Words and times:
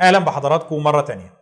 أهلا 0.00 0.18
بحضراتكم 0.18 0.82
مرة 0.82 1.00
تانية. 1.00 1.32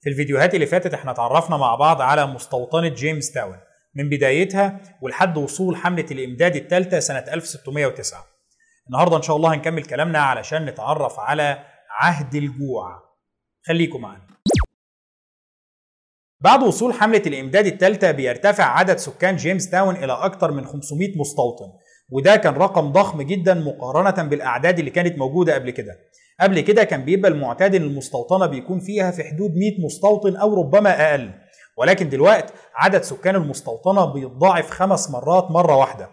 في 0.00 0.10
الفيديوهات 0.10 0.54
اللي 0.54 0.66
فاتت 0.66 0.94
إحنا 0.94 1.10
اتعرفنا 1.10 1.56
مع 1.56 1.74
بعض 1.74 2.00
على 2.00 2.26
مستوطنة 2.26 2.88
جيمس 2.88 3.32
تاون. 3.32 3.58
من 3.94 4.08
بدايتها 4.08 4.80
ولحد 5.02 5.36
وصول 5.36 5.76
حملة 5.76 6.06
الإمداد 6.10 6.56
الثالثه 6.56 7.00
سنة 7.00 7.18
1609 7.18 8.26
النهارده 8.86 9.16
إن 9.16 9.22
شاء 9.22 9.36
الله 9.36 9.54
هنكمل 9.54 9.84
كلامنا 9.84 10.18
علشان 10.18 10.66
نتعرف 10.66 11.20
على 11.20 11.58
عهد 11.90 12.34
الجوع. 12.34 13.02
خليكم 13.66 14.00
معانا. 14.00 14.26
بعد 16.40 16.62
وصول 16.62 16.94
حملة 16.94 17.22
الإمداد 17.26 17.66
الثالثة 17.66 18.10
بيرتفع 18.10 18.64
عدد 18.64 18.96
سكان 18.96 19.36
جيمس 19.36 19.70
تاون 19.70 19.96
إلى 19.96 20.12
أكثر 20.12 20.52
من 20.52 20.66
500 20.66 21.18
مستوطن. 21.18 21.72
وده 22.10 22.36
كان 22.36 22.54
رقم 22.54 22.92
ضخم 22.92 23.22
جدا 23.22 23.54
مقارنة 23.54 24.28
بالأعداد 24.28 24.78
اللي 24.78 24.90
كانت 24.90 25.18
موجودة 25.18 25.54
قبل 25.54 25.70
كده. 25.70 25.98
قبل 26.40 26.60
كده 26.60 26.84
كان 26.84 27.04
بيبقى 27.04 27.30
المعتاد 27.30 27.74
إن 27.74 27.82
المستوطنة 27.82 28.46
بيكون 28.46 28.80
فيها 28.80 29.10
في 29.10 29.24
حدود 29.24 29.50
100 29.56 29.84
مستوطن 29.84 30.36
أو 30.36 30.54
ربما 30.54 31.10
أقل. 31.10 31.30
ولكن 31.78 32.08
دلوقتي 32.08 32.52
عدد 32.74 33.02
سكان 33.02 33.36
المستوطنة 33.36 34.04
بيتضاعف 34.04 34.70
خمس 34.70 35.10
مرات 35.10 35.50
مرة 35.50 35.76
واحدة. 35.76 36.08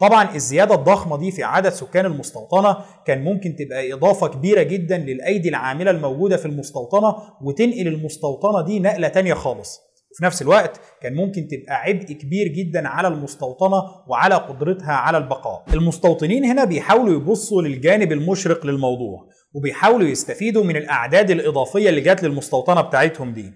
طبعا 0.00 0.34
الزيادة 0.34 0.74
الضخمة 0.74 1.16
دي 1.16 1.30
في 1.30 1.42
عدد 1.44 1.68
سكان 1.68 2.06
المستوطنة 2.06 2.76
كان 3.06 3.24
ممكن 3.24 3.56
تبقى 3.56 3.92
إضافة 3.92 4.26
كبيرة 4.28 4.62
جدا 4.62 4.98
للأيدي 4.98 5.48
العاملة 5.48 5.90
الموجودة 5.90 6.36
في 6.36 6.46
المستوطنة 6.46 7.14
وتنقل 7.42 7.88
المستوطنة 7.88 8.60
دي 8.64 8.80
نقلة 8.80 9.08
تانية 9.08 9.34
خالص. 9.34 9.85
وفي 10.16 10.24
نفس 10.24 10.42
الوقت 10.42 10.80
كان 11.02 11.14
ممكن 11.14 11.48
تبقى 11.48 11.74
عبء 11.74 12.04
كبير 12.12 12.48
جدا 12.48 12.88
على 12.88 13.08
المستوطنة 13.08 13.82
وعلى 14.08 14.34
قدرتها 14.34 14.92
على 14.92 15.18
البقاء. 15.18 15.64
المستوطنين 15.74 16.44
هنا 16.44 16.64
بيحاولوا 16.64 17.14
يبصوا 17.14 17.62
للجانب 17.62 18.12
المشرق 18.12 18.66
للموضوع 18.66 19.28
وبيحاولوا 19.54 20.08
يستفيدوا 20.08 20.64
من 20.64 20.76
الأعداد 20.76 21.30
الإضافية 21.30 21.88
اللي 21.88 22.00
جات 22.00 22.22
للمستوطنة 22.22 22.80
بتاعتهم 22.80 23.32
دي. 23.32 23.52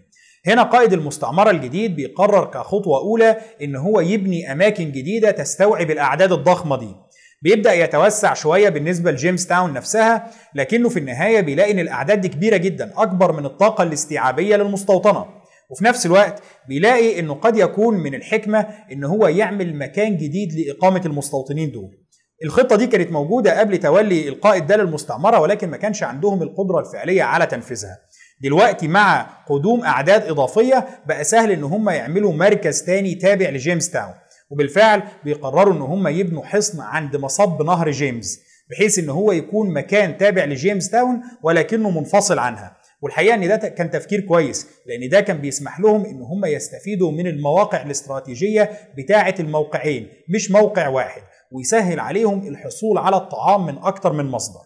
هنا 0.46 0.62
قائد 0.62 0.92
المستعمرة 0.92 1.50
الجديد 1.50 1.96
بيقرر 1.96 2.44
كخطوة 2.44 2.98
أولى 2.98 3.36
إن 3.62 3.76
هو 3.76 4.00
يبني 4.00 4.52
أماكن 4.52 4.92
جديدة 4.92 5.30
تستوعب 5.30 5.90
الأعداد 5.90 6.32
الضخمة 6.32 6.76
دي. 6.76 6.94
بيبدأ 7.42 7.72
يتوسع 7.72 8.34
شوية 8.34 8.68
بالنسبة 8.68 9.10
لجيمس 9.10 9.46
تاون 9.46 9.72
نفسها 9.72 10.30
لكنه 10.54 10.88
في 10.88 10.98
النهاية 10.98 11.40
بيلاقي 11.40 11.70
إن 11.72 11.78
الأعداد 11.78 12.20
دي 12.20 12.28
كبيرة 12.28 12.56
جدا 12.56 12.92
أكبر 12.96 13.32
من 13.32 13.44
الطاقة 13.46 13.82
الاستيعابية 13.82 14.56
للمستوطنة. 14.56 15.39
وفي 15.70 15.84
نفس 15.84 16.06
الوقت 16.06 16.42
بيلاقي 16.68 17.20
إنه 17.20 17.34
قد 17.34 17.56
يكون 17.56 17.94
من 17.94 18.14
الحكمة 18.14 18.58
إن 18.92 19.04
هو 19.04 19.28
يعمل 19.28 19.76
مكان 19.76 20.16
جديد 20.16 20.52
لإقامة 20.52 21.02
المستوطنين 21.06 21.72
دول. 21.72 21.96
الخطة 22.44 22.76
دي 22.76 22.86
كانت 22.86 23.12
موجودة 23.12 23.60
قبل 23.60 23.78
تولي 23.78 24.28
القائد 24.28 24.66
ده 24.66 24.76
للمستعمره 24.76 25.40
ولكن 25.40 25.70
ما 25.70 25.76
كانش 25.76 26.02
عندهم 26.02 26.42
القدرة 26.42 26.80
الفعلية 26.80 27.22
على 27.22 27.46
تنفيذها. 27.46 27.98
دلوقتي 28.42 28.88
مع 28.88 29.22
قدوم 29.48 29.84
أعداد 29.84 30.22
إضافية 30.26 30.86
بقى 31.06 31.24
سهل 31.24 31.50
إن 31.50 31.64
هم 31.64 31.90
يعملوا 31.90 32.32
مركز 32.32 32.82
تاني 32.82 33.14
تابع 33.14 33.48
لجيمس 33.50 33.90
تاون 33.90 34.14
وبالفعل 34.50 35.02
بيقرروا 35.24 35.74
إن 35.74 35.80
هم 35.80 36.08
يبنوا 36.08 36.44
حصن 36.44 36.80
عند 36.80 37.16
مصب 37.16 37.62
نهر 37.62 37.90
جيمس 37.90 38.38
بحيث 38.70 38.98
إن 38.98 39.08
هو 39.10 39.32
يكون 39.32 39.70
مكان 39.74 40.16
تابع 40.16 40.44
لجيمس 40.44 40.90
تاون 40.90 41.20
ولكنه 41.42 41.90
منفصل 41.90 42.38
عنها. 42.38 42.76
والحقيقة 43.02 43.34
إن 43.34 43.48
ده 43.48 43.56
كان 43.56 43.90
تفكير 43.90 44.20
كويس 44.20 44.66
لأن 44.86 45.08
ده 45.08 45.20
كان 45.20 45.38
بيسمح 45.38 45.80
لهم 45.80 46.04
إن 46.04 46.22
هم 46.22 46.44
يستفيدوا 46.44 47.10
من 47.10 47.26
المواقع 47.26 47.82
الاستراتيجية 47.82 48.70
بتاعة 48.98 49.34
الموقعين 49.40 50.08
مش 50.28 50.50
موقع 50.50 50.88
واحد 50.88 51.22
ويسهل 51.52 52.00
عليهم 52.00 52.48
الحصول 52.48 52.98
على 52.98 53.16
الطعام 53.16 53.66
من 53.66 53.78
أكتر 53.78 54.12
من 54.12 54.24
مصدر. 54.24 54.60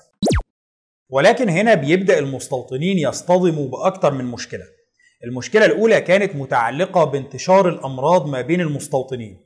ولكن 1.10 1.48
هنا 1.48 1.74
بيبدأ 1.74 2.18
المستوطنين 2.18 2.98
يصطدموا 2.98 3.68
بأكتر 3.68 4.14
من 4.14 4.24
مشكلة. 4.24 4.64
المشكلة 5.24 5.64
الأولى 5.66 6.00
كانت 6.00 6.36
متعلقة 6.36 7.04
بانتشار 7.04 7.68
الأمراض 7.68 8.26
ما 8.28 8.40
بين 8.40 8.60
المستوطنين. 8.60 9.43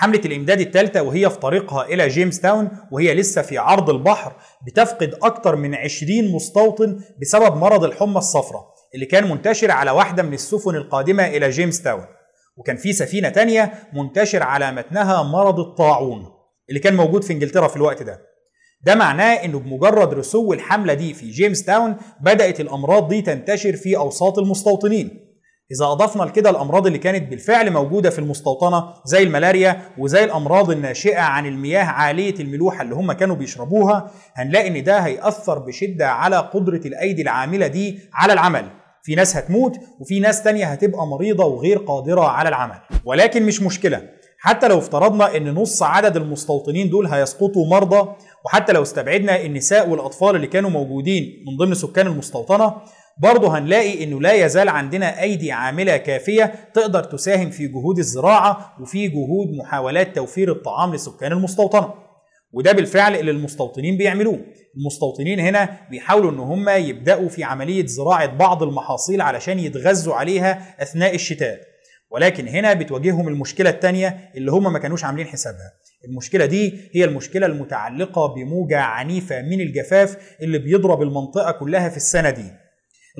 حملة 0.00 0.20
الإمداد 0.24 0.60
الثالثة 0.60 1.02
وهي 1.02 1.30
في 1.30 1.38
طريقها 1.38 1.84
إلى 1.84 2.08
جيمس 2.08 2.40
تاون 2.40 2.68
وهي 2.90 3.14
لسه 3.14 3.42
في 3.42 3.58
عرض 3.58 3.90
البحر 3.90 4.32
بتفقد 4.66 5.14
أكثر 5.22 5.56
من 5.56 5.74
20 5.74 6.32
مستوطن 6.32 7.00
بسبب 7.20 7.56
مرض 7.56 7.84
الحمى 7.84 8.16
الصفراء 8.18 8.64
اللي 8.94 9.06
كان 9.06 9.30
منتشر 9.30 9.70
على 9.70 9.90
واحدة 9.90 10.22
من 10.22 10.34
السفن 10.34 10.74
القادمة 10.74 11.26
إلى 11.26 11.50
جيمس 11.50 11.82
تاون 11.82 12.04
وكان 12.56 12.76
في 12.76 12.92
سفينة 12.92 13.28
تانية 13.28 13.72
منتشر 13.92 14.42
على 14.42 14.72
متنها 14.72 15.22
مرض 15.22 15.60
الطاعون 15.60 16.26
اللي 16.68 16.80
كان 16.80 16.96
موجود 16.96 17.24
في 17.24 17.32
إنجلترا 17.32 17.68
في 17.68 17.76
الوقت 17.76 18.02
ده. 18.02 18.20
ده 18.82 18.94
معناه 18.94 19.34
إنه 19.34 19.58
بمجرد 19.58 20.14
رسو 20.14 20.52
الحملة 20.52 20.94
دي 20.94 21.14
في 21.14 21.30
جيمس 21.30 21.64
تاون 21.64 21.96
بدأت 22.20 22.60
الأمراض 22.60 23.08
دي 23.08 23.22
تنتشر 23.22 23.76
في 23.76 23.96
أوساط 23.96 24.38
المستوطنين. 24.38 25.29
إذا 25.72 25.84
أضفنا 25.86 26.22
لكده 26.22 26.50
الأمراض 26.50 26.86
اللي 26.86 26.98
كانت 26.98 27.30
بالفعل 27.30 27.70
موجودة 27.70 28.10
في 28.10 28.18
المستوطنة 28.18 28.84
زي 29.04 29.22
الملاريا 29.22 29.80
وزي 29.98 30.24
الأمراض 30.24 30.70
الناشئة 30.70 31.20
عن 31.20 31.46
المياه 31.46 31.84
عالية 31.84 32.34
الملوحة 32.40 32.82
اللي 32.82 32.94
هم 32.94 33.12
كانوا 33.12 33.36
بيشربوها 33.36 34.10
هنلاقي 34.34 34.68
إن 34.68 34.84
ده 34.84 34.98
هيأثر 34.98 35.58
بشدة 35.58 36.08
على 36.08 36.36
قدرة 36.36 36.80
الأيدي 36.86 37.22
العاملة 37.22 37.66
دي 37.66 37.98
على 38.14 38.32
العمل. 38.32 38.64
في 39.02 39.14
ناس 39.14 39.36
هتموت 39.36 39.76
وفي 40.00 40.20
ناس 40.20 40.42
تانية 40.42 40.66
هتبقى 40.66 41.06
مريضة 41.06 41.44
وغير 41.44 41.78
قادرة 41.78 42.20
على 42.28 42.48
العمل. 42.48 42.74
ولكن 43.04 43.42
مش 43.42 43.62
مشكلة. 43.62 44.02
حتى 44.38 44.68
لو 44.68 44.78
افترضنا 44.78 45.36
إن 45.36 45.54
نص 45.54 45.82
عدد 45.82 46.16
المستوطنين 46.16 46.90
دول 46.90 47.06
هيسقطوا 47.06 47.66
مرضى 47.66 48.08
وحتى 48.44 48.72
لو 48.72 48.82
استبعدنا 48.82 49.40
النساء 49.44 49.88
والأطفال 49.88 50.36
اللي 50.36 50.46
كانوا 50.46 50.70
موجودين 50.70 51.44
من 51.48 51.56
ضمن 51.56 51.74
سكان 51.74 52.06
المستوطنة 52.06 52.74
برضه 53.22 53.58
هنلاقي 53.58 54.04
إنه 54.04 54.20
لا 54.20 54.32
يزال 54.32 54.68
عندنا 54.68 55.22
أيدي 55.22 55.52
عاملة 55.52 55.96
كافية 55.96 56.54
تقدر 56.74 57.04
تساهم 57.04 57.50
في 57.50 57.66
جهود 57.68 57.98
الزراعة 57.98 58.76
وفي 58.80 59.08
جهود 59.08 59.48
محاولات 59.58 60.14
توفير 60.16 60.52
الطعام 60.52 60.94
لسكان 60.94 61.32
المستوطنة. 61.32 61.94
وده 62.52 62.72
بالفعل 62.72 63.16
اللي 63.16 63.30
المستوطنين 63.30 63.96
بيعملوه. 63.96 64.40
المستوطنين 64.76 65.40
هنا 65.40 65.76
بيحاولوا 65.90 66.30
إن 66.30 66.38
هم 66.38 66.68
يبدأوا 66.68 67.28
في 67.28 67.44
عملية 67.44 67.86
زراعة 67.86 68.26
بعض 68.36 68.62
المحاصيل 68.62 69.20
علشان 69.20 69.58
يتغذوا 69.58 70.14
عليها 70.14 70.76
أثناء 70.82 71.14
الشتاء. 71.14 71.60
ولكن 72.10 72.48
هنا 72.48 72.72
بتواجههم 72.72 73.28
المشكلة 73.28 73.70
الثانية 73.70 74.30
اللي 74.36 74.50
هم 74.50 74.72
ما 74.72 74.78
كانوش 74.78 75.04
عاملين 75.04 75.26
حسابها. 75.26 75.72
المشكلة 76.04 76.46
دي 76.46 76.90
هي 76.94 77.04
المشكلة 77.04 77.46
المتعلقة 77.46 78.26
بموجة 78.26 78.78
عنيفة 78.80 79.42
من 79.42 79.60
الجفاف 79.60 80.16
اللي 80.42 80.58
بيضرب 80.58 81.02
المنطقة 81.02 81.52
كلها 81.52 81.88
في 81.88 81.96
السنة 81.96 82.30
دي. 82.30 82.59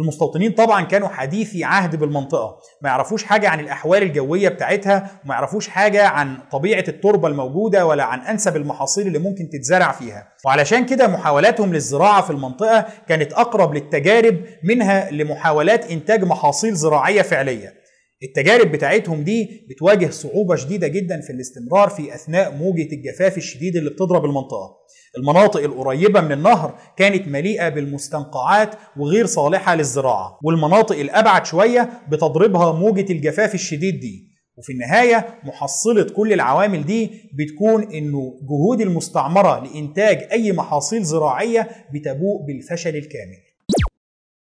المستوطنين 0.00 0.52
طبعا 0.52 0.84
كانوا 0.84 1.08
حديثي 1.08 1.64
عهد 1.64 1.96
بالمنطقة. 1.96 2.56
ما 2.82 2.88
يعرفوش 2.88 3.24
حاجة 3.24 3.48
عن 3.48 3.60
الأحوال 3.60 4.02
الجوية 4.02 4.48
بتاعتها 4.48 5.20
وما 5.24 5.34
يعرفوش 5.34 5.68
حاجة 5.68 6.06
عن 6.06 6.38
طبيعة 6.52 6.84
التربة 6.88 7.28
الموجودة 7.28 7.86
ولا 7.86 8.04
عن 8.04 8.20
أنسب 8.20 8.56
المحاصيل 8.56 9.06
اللي 9.06 9.18
ممكن 9.18 9.48
تتزرع 9.52 9.92
فيها. 9.92 10.28
وعلشان 10.46 10.86
كده 10.86 11.08
محاولاتهم 11.08 11.72
للزراعة 11.72 12.22
في 12.22 12.30
المنطقة 12.30 12.86
كانت 13.08 13.32
أقرب 13.32 13.74
للتجارب 13.74 14.44
منها 14.64 15.10
لمحاولات 15.10 15.90
إنتاج 15.90 16.24
محاصيل 16.24 16.74
زراعية 16.74 17.22
فعلية. 17.22 17.74
التجارب 18.22 18.72
بتاعتهم 18.72 19.24
دي 19.24 19.66
بتواجه 19.70 20.10
صعوبة 20.10 20.56
شديدة 20.56 20.88
جدا 20.88 21.20
في 21.20 21.30
الاستمرار 21.30 21.88
في 21.88 22.14
أثناء 22.14 22.54
موجة 22.56 22.88
الجفاف 22.92 23.36
الشديد 23.36 23.76
اللي 23.76 23.90
بتضرب 23.90 24.24
المنطقة. 24.24 24.79
المناطق 25.18 25.60
القريبة 25.60 26.20
من 26.20 26.32
النهر 26.32 26.78
كانت 26.96 27.28
مليئة 27.28 27.68
بالمستنقعات 27.68 28.74
وغير 28.96 29.26
صالحة 29.26 29.74
للزراعة 29.74 30.38
والمناطق 30.42 30.96
الأبعد 30.98 31.46
شوية 31.46 31.90
بتضربها 32.08 32.72
موجة 32.72 33.12
الجفاف 33.12 33.54
الشديد 33.54 34.00
دي. 34.00 34.30
وفي 34.58 34.72
النهاية 34.72 35.26
محصلة 35.44 36.02
كل 36.16 36.32
العوامل 36.32 36.86
دي 36.86 37.10
بتكون 37.34 37.82
إنه 37.94 38.34
جهود 38.50 38.80
المستعمرة 38.80 39.64
لإنتاج 39.64 40.28
أي 40.32 40.52
محاصيل 40.52 41.02
زراعية 41.02 41.68
بتبوء 41.94 42.46
بالفشل 42.46 42.96
الكامل. 42.96 43.36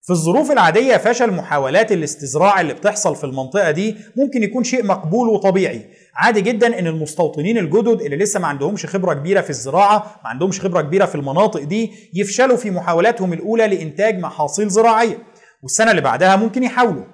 في 0.02 0.10
الظروف 0.12 0.50
العادية 0.50 0.96
فشل 0.96 1.30
محاولات 1.32 1.92
الاستزراع 1.92 2.60
اللي 2.60 2.74
بتحصل 2.74 3.16
في 3.16 3.24
المنطقة 3.24 3.70
دي 3.70 3.96
ممكن 4.16 4.42
يكون 4.42 4.64
شيء 4.64 4.84
مقبول 4.86 5.28
وطبيعي. 5.28 5.84
عادي 6.18 6.40
جدا 6.40 6.78
إن 6.78 6.86
المستوطنين 6.86 7.58
الجدد 7.58 8.00
اللي 8.02 8.16
لسه 8.16 8.40
ما 8.40 8.46
عندهمش 8.46 8.86
خبرة 8.86 9.14
كبيرة 9.14 9.40
في 9.40 9.50
الزراعة 9.50 10.20
ما 10.24 10.28
عندهمش 10.30 10.60
خبرة 10.60 10.80
كبيرة 10.82 11.06
في 11.06 11.14
المناطق 11.14 11.62
دي 11.62 11.92
يفشلوا 12.14 12.56
في 12.56 12.70
محاولاتهم 12.70 13.32
الأولى 13.32 13.66
لإنتاج 13.66 14.18
محاصيل 14.18 14.68
زراعية 14.68 15.18
والسنة 15.62 15.90
اللي 15.90 16.02
بعدها 16.02 16.36
ممكن 16.36 16.62
يحاولوا. 16.62 17.04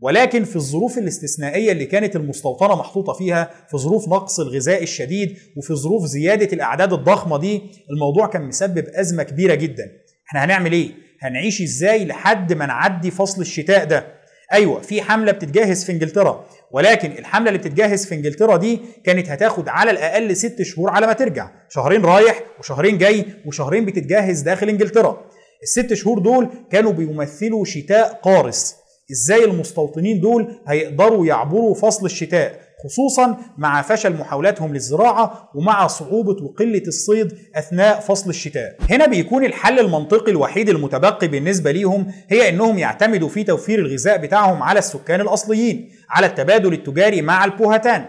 ولكن 0.00 0.44
في 0.44 0.56
الظروف 0.56 0.98
الاستثنائية 0.98 1.72
اللي 1.72 1.86
كانت 1.86 2.16
المستوطنة 2.16 2.76
محطوطة 2.76 3.12
فيها 3.12 3.50
في 3.70 3.78
ظروف 3.78 4.08
نقص 4.08 4.40
الغذاء 4.40 4.82
الشديد 4.82 5.36
وفي 5.56 5.74
ظروف 5.74 6.04
زيادة 6.04 6.48
الأعداد 6.52 6.92
الضخمة 6.92 7.38
دي 7.38 7.62
الموضوع 7.90 8.26
كان 8.26 8.42
مسبب 8.42 8.84
أزمة 8.94 9.22
كبيرة 9.22 9.54
جدا. 9.54 9.84
إحنا 10.28 10.44
هنعمل 10.44 10.72
إيه؟ 10.72 10.90
هنعيش 11.22 11.62
إزاي 11.62 12.04
لحد 12.04 12.52
ما 12.52 12.66
نعدي 12.66 13.10
فصل 13.10 13.40
الشتاء 13.40 13.84
ده؟ 13.84 14.06
أيوه 14.52 14.80
في 14.80 15.02
حملة 15.02 15.32
بتتجهز 15.32 15.84
في 15.84 15.92
إنجلترا. 15.92 16.46
ولكن 16.72 17.10
الحملة 17.10 17.48
اللي 17.48 17.58
بتتجهز 17.58 18.06
في 18.06 18.14
إنجلترا 18.14 18.56
دي 18.56 18.80
كانت 19.04 19.28
هتاخد 19.28 19.68
على 19.68 19.90
الأقل 19.90 20.36
ست 20.36 20.62
شهور 20.62 20.90
على 20.90 21.06
ما 21.06 21.12
ترجع. 21.12 21.50
شهرين 21.68 22.04
رايح 22.04 22.42
وشهرين 22.58 22.98
جاي 22.98 23.24
وشهرين 23.46 23.84
بتتجهز 23.84 24.40
داخل 24.40 24.68
إنجلترا. 24.68 25.20
الست 25.62 25.94
شهور 25.94 26.18
دول 26.18 26.48
كانوا 26.70 26.92
بيمثلوا 26.92 27.64
شتاء 27.64 28.20
قارس. 28.22 28.76
إزاي 29.12 29.44
المستوطنين 29.44 30.20
دول 30.20 30.60
هيقدروا 30.68 31.26
يعبروا 31.26 31.74
فصل 31.74 32.06
الشتاء؟ 32.06 32.67
خصوصا 32.84 33.36
مع 33.58 33.82
فشل 33.82 34.12
محاولاتهم 34.16 34.72
للزراعة 34.72 35.50
ومع 35.54 35.86
صعوبة 35.86 36.44
وقلة 36.44 36.82
الصيد 36.86 37.32
أثناء 37.56 38.00
فصل 38.00 38.30
الشتاء. 38.30 38.76
هنا 38.90 39.06
بيكون 39.06 39.44
الحل 39.44 39.78
المنطقي 39.78 40.30
الوحيد 40.30 40.68
المتبقي 40.68 41.28
بالنسبة 41.28 41.70
ليهم 41.70 42.12
هي 42.28 42.48
إنهم 42.48 42.78
يعتمدوا 42.78 43.28
في 43.28 43.44
توفير 43.44 43.78
الغذاء 43.78 44.16
بتاعهم 44.16 44.62
على 44.62 44.78
السكان 44.78 45.20
الأصليين، 45.20 45.90
على 46.10 46.26
التبادل 46.26 46.72
التجاري 46.72 47.22
مع 47.22 47.44
البوهتان. 47.44 48.04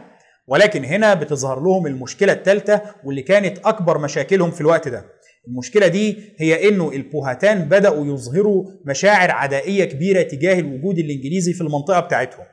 ولكن 0.47 0.85
هنا 0.85 1.13
بتظهر 1.13 1.59
لهم 1.59 1.87
المشكلة 1.87 2.33
الثالثه 2.33 2.81
واللي 3.03 3.21
كانت 3.21 3.57
أكبر 3.57 3.97
مشاكلهم 3.97 4.51
في 4.51 4.61
الوقت 4.61 4.87
ده. 4.87 5.05
المشكلة 5.47 5.87
دي 5.87 6.17
هي 6.37 6.69
إنه 6.69 6.91
البوهتان 6.91 7.59
بدأوا 7.59 8.05
يظهروا 8.05 8.63
مشاعر 8.85 9.31
عدائية 9.31 9.85
كبيرة 9.85 10.21
تجاه 10.21 10.59
الوجود 10.59 10.97
الإنجليزي 10.97 11.53
في 11.53 11.61
المنطقة 11.61 11.99
بتاعتهم 11.99 12.45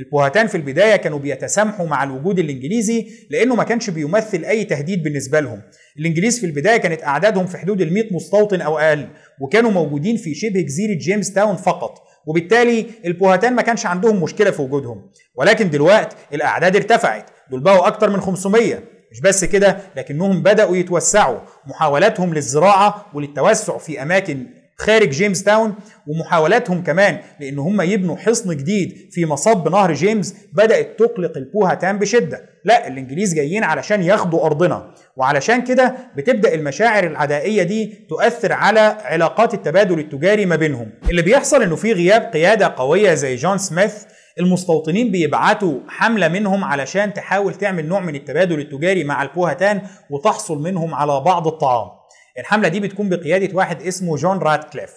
البوهتان 0.00 0.46
في 0.46 0.54
البداية 0.56 0.96
كانوا 0.96 1.18
بيتسامحوا 1.18 1.86
مع 1.86 2.04
الوجود 2.04 2.38
الإنجليزي 2.38 3.06
لأنه 3.30 3.54
ما 3.54 3.64
كانش 3.64 3.90
بيمثل 3.90 4.44
أي 4.44 4.64
تهديد 4.64 5.02
بالنسبة 5.02 5.40
لهم. 5.40 5.62
الإنجليز 5.98 6.40
في 6.40 6.46
البداية 6.46 6.76
كانت 6.76 7.02
أعدادهم 7.02 7.46
في 7.46 7.58
حدود 7.58 7.80
ال 7.80 7.94
100 7.94 8.14
مستوطن 8.14 8.60
أو 8.60 8.78
أقل 8.78 9.08
وكانوا 9.40 9.70
موجودين 9.70 10.16
في 10.16 10.34
شبه 10.34 10.60
جزيرة 10.60 10.94
جيمس 10.98 11.32
تاون 11.32 11.56
فقط 11.56 11.98
وبالتالي 12.26 12.86
البوهتان 13.04 13.52
ما 13.54 13.62
كانش 13.62 13.86
عندهم 13.86 14.22
مشكلة 14.22 14.50
في 14.50 14.62
وجودهم. 14.62 15.10
ولكن 15.34 15.70
دلوقتي 15.70 16.16
الأعداد 16.34 16.76
ارتفعت 16.76 17.30
دول 17.50 17.60
بقوا 17.60 17.86
أكتر 17.86 18.10
من 18.10 18.20
500 18.20 18.82
مش 19.12 19.20
بس 19.20 19.44
كده 19.44 19.78
لكنهم 19.96 20.42
بدأوا 20.42 20.76
يتوسعوا. 20.76 21.38
محاولاتهم 21.66 22.34
للزراعة 22.34 23.06
وللتوسع 23.14 23.78
في 23.78 24.02
أماكن 24.02 24.46
خارج 24.80 25.10
جيمس 25.10 25.44
تاون 25.44 25.74
ومحاولاتهم 26.06 26.82
كمان 26.82 27.18
لأن 27.40 27.58
هم 27.58 27.80
يبنوا 27.80 28.16
حصن 28.16 28.56
جديد 28.56 29.08
في 29.12 29.26
مصب 29.26 29.68
نهر 29.68 29.92
جيمس 29.92 30.34
بدأت 30.52 30.98
تقلق 30.98 31.36
البوهتان 31.36 31.98
بشدة. 31.98 32.40
لا 32.64 32.88
الانجليز 32.88 33.34
جايين 33.34 33.64
علشان 33.64 34.02
ياخدوا 34.02 34.46
أرضنا. 34.46 34.94
وعلشان 35.16 35.64
كده 35.64 35.96
بتبدأ 36.16 36.54
المشاعر 36.54 37.04
العدائية 37.06 37.62
دي 37.62 38.06
تؤثر 38.08 38.52
على 38.52 38.80
علاقات 39.00 39.54
التبادل 39.54 39.98
التجاري 39.98 40.46
ما 40.46 40.56
بينهم. 40.56 40.90
اللي 41.10 41.22
بيحصل 41.22 41.62
إنه 41.62 41.76
في 41.76 41.92
غياب 41.92 42.22
قيادة 42.22 42.74
قوية 42.76 43.14
زي 43.14 43.36
جون 43.36 43.58
سميث 43.58 43.94
المستوطنين 44.40 45.10
بيبعتوا 45.10 45.80
حملة 45.88 46.28
منهم 46.28 46.64
علشان 46.64 47.12
تحاول 47.12 47.54
تعمل 47.54 47.88
نوع 47.88 48.00
من 48.00 48.14
التبادل 48.14 48.60
التجاري 48.60 49.04
مع 49.04 49.22
البوهتان 49.22 49.82
وتحصل 50.10 50.62
منهم 50.62 50.94
على 50.94 51.20
بعض 51.20 51.46
الطعام. 51.46 51.99
الحملة 52.38 52.68
دي 52.68 52.80
بتكون 52.80 53.08
بقيادة 53.08 53.56
واحد 53.56 53.82
اسمه 53.82 54.16
جون 54.16 54.38
راتكليف 54.38 54.90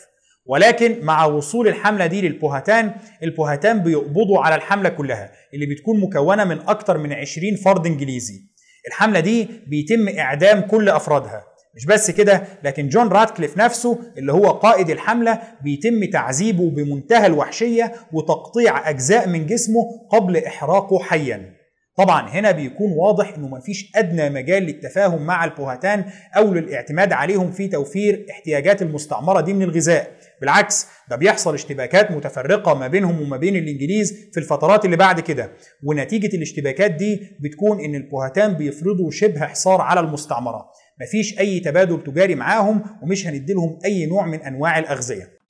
ولكن 0.46 1.06
مع 1.06 1.26
وصول 1.26 1.68
الحملة 1.68 2.06
دي 2.06 2.22
للبوهتان 2.22 2.92
البوهتان 3.24 3.84
بيقبضوا 3.84 4.40
على 4.40 4.56
الحملة 4.56 4.90
كلها 4.90 5.32
اللي 5.54 5.66
بتكون 5.66 6.00
مكونة 6.00 6.44
من 6.44 6.60
أكتر 6.60 6.98
من 6.98 7.14
20 7.14 7.56
فرد 7.56 7.86
إنجليزي. 7.86 8.42
الحملة 8.88 9.20
دي 9.20 9.48
بيتم 9.68 10.10
إعدام 10.10 10.62
كل 10.62 10.90
أفرادها. 10.90 11.44
مش 11.76 11.86
بس 11.86 12.12
كده 12.12 12.44
لكن 12.64 12.90
جون 12.90 13.08
راتكليف 13.08 13.58
نفسه 13.58 14.00
اللي 14.18 14.34
هو 14.34 14.52
قائد 14.52 14.90
الحملة 14.90 15.40
بيتم 15.64 16.06
تعذيبه 16.12 16.70
بمنتهى 16.70 17.28
الوحشية 17.28 17.94
وتقطيع 18.14 18.90
أجزاء 18.90 19.30
من 19.30 19.46
جسمه 19.46 19.82
قبل 20.12 20.38
إحراقه 20.38 21.00
حياً. 21.00 21.63
طبعا 21.98 22.30
هنا 22.30 22.52
بيكون 22.52 22.92
واضح 22.92 23.34
إنه 23.38 23.48
مفيش 23.48 23.92
أدنى 23.96 24.30
مجال 24.30 24.64
للتفاهم 24.64 25.26
مع 25.26 25.46
البوهتان 25.46 26.06
أو 26.38 26.54
للاعتماد 26.54 27.14
عليهم 27.14 27.52
في 27.52 27.68
توفير 27.68 28.26
احتياجات 28.32 28.82
المستعمرة 28.82 29.42
دي 29.42 29.54
من 29.54 29.62
الغذاء. 29.62 30.12
بالعكس 30.42 30.88
ده 31.10 31.16
بيحصل 31.16 31.54
اشتباكات 31.54 32.12
متفرقة 32.12 32.74
ما 32.74 32.88
بينهم 32.88 33.22
وما 33.22 33.38
بين 33.38 33.56
الإنجليز 33.56 34.14
في 34.34 34.40
الفترات 34.40 34.86
اللي 34.86 34.98
بعد 34.98 35.20
كده. 35.20 35.52
ونتيجة 35.84 36.36
الاشتباكات 36.38 36.92
دي 36.92 37.38
بتكون 37.40 37.80
إن 37.80 37.96
البوهتان 37.96 38.54
بيفرضوا 38.54 39.12
شبه 39.12 39.40
حصار 39.46 39.82
على 39.82 40.00
المستعمرة. 40.00 40.66
مفيش 41.02 41.40
أي 41.40 41.60
تبادل 41.60 42.04
تجاري 42.04 42.36
معاهم 42.36 42.84
ومش 43.04 43.28
هنديلهم 43.28 43.80
أي 43.86 44.06
نوع 44.06 44.26
من 44.26 44.42
أنواع 44.42 44.80
الأغذية. 44.80 45.43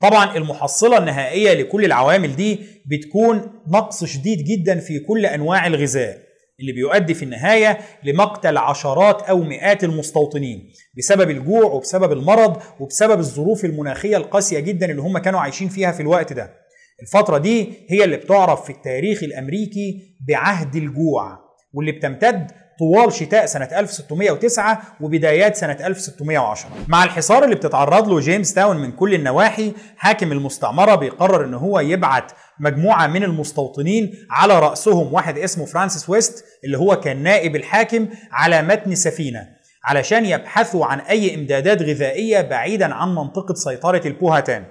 طبعا 0.00 0.36
المحصلة 0.36 0.98
النهائية 0.98 1.52
لكل 1.52 1.84
العوامل 1.84 2.36
دي 2.36 2.58
بتكون 2.86 3.42
نقص 3.68 4.04
شديد 4.04 4.44
جدا 4.44 4.78
في 4.80 4.98
كل 4.98 5.26
أنواع 5.26 5.66
الغذاء 5.66 6.18
اللي 6.60 6.72
بيؤدي 6.72 7.14
في 7.14 7.22
النهاية 7.22 7.78
لمقتل 8.04 8.56
عشرات 8.56 9.22
أو 9.22 9.42
مئات 9.42 9.84
المستوطنين 9.84 10.72
بسبب 10.98 11.30
الجوع 11.30 11.64
وبسبب 11.64 12.12
المرض 12.12 12.62
وبسبب 12.80 13.18
الظروف 13.18 13.64
المناخية 13.64 14.16
القاسية 14.16 14.58
جدا 14.60 14.90
اللي 14.90 15.02
هم 15.02 15.18
كانوا 15.18 15.40
عايشين 15.40 15.68
فيها 15.68 15.92
في 15.92 16.00
الوقت 16.00 16.32
ده. 16.32 16.54
الفترة 17.02 17.38
دي 17.38 17.68
هي 17.88 18.04
اللي 18.04 18.16
بتعرف 18.16 18.64
في 18.64 18.70
التاريخ 18.70 19.22
الأمريكي 19.22 20.16
بعهد 20.28 20.76
الجوع 20.76 21.38
واللي 21.72 21.92
بتمتد 21.92 22.50
طوال 22.78 23.12
شتاء 23.12 23.46
سنة 23.46 23.68
1609 23.72 24.82
وبدايات 25.00 25.56
سنة 25.56 25.76
1610 25.86 26.70
مع 26.88 27.04
الحصار 27.04 27.44
اللي 27.44 27.54
بتتعرض 27.54 28.08
له 28.08 28.20
جيمس 28.20 28.54
تاون 28.54 28.76
من 28.76 28.92
كل 28.92 29.14
النواحي 29.14 29.72
حاكم 29.96 30.32
المستعمرة 30.32 30.94
بيقرر 30.94 31.44
إن 31.44 31.54
هو 31.54 31.80
يبعت 31.80 32.32
مجموعة 32.60 33.06
من 33.06 33.24
المستوطنين 33.24 34.14
على 34.30 34.58
رأسهم 34.58 35.12
واحد 35.14 35.38
اسمه 35.38 35.64
فرانسيس 35.66 36.08
ويست 36.08 36.44
اللي 36.64 36.78
هو 36.78 37.00
كان 37.00 37.22
نائب 37.22 37.56
الحاكم 37.56 38.08
على 38.32 38.62
متن 38.62 38.94
سفينة 38.94 39.46
علشان 39.84 40.24
يبحثوا 40.24 40.86
عن 40.86 41.00
أي 41.00 41.34
إمدادات 41.34 41.82
غذائية 41.82 42.40
بعيدا 42.40 42.94
عن 42.94 43.14
منطقة 43.14 43.54
سيطرة 43.54 44.02
البوهاتان 44.06 44.64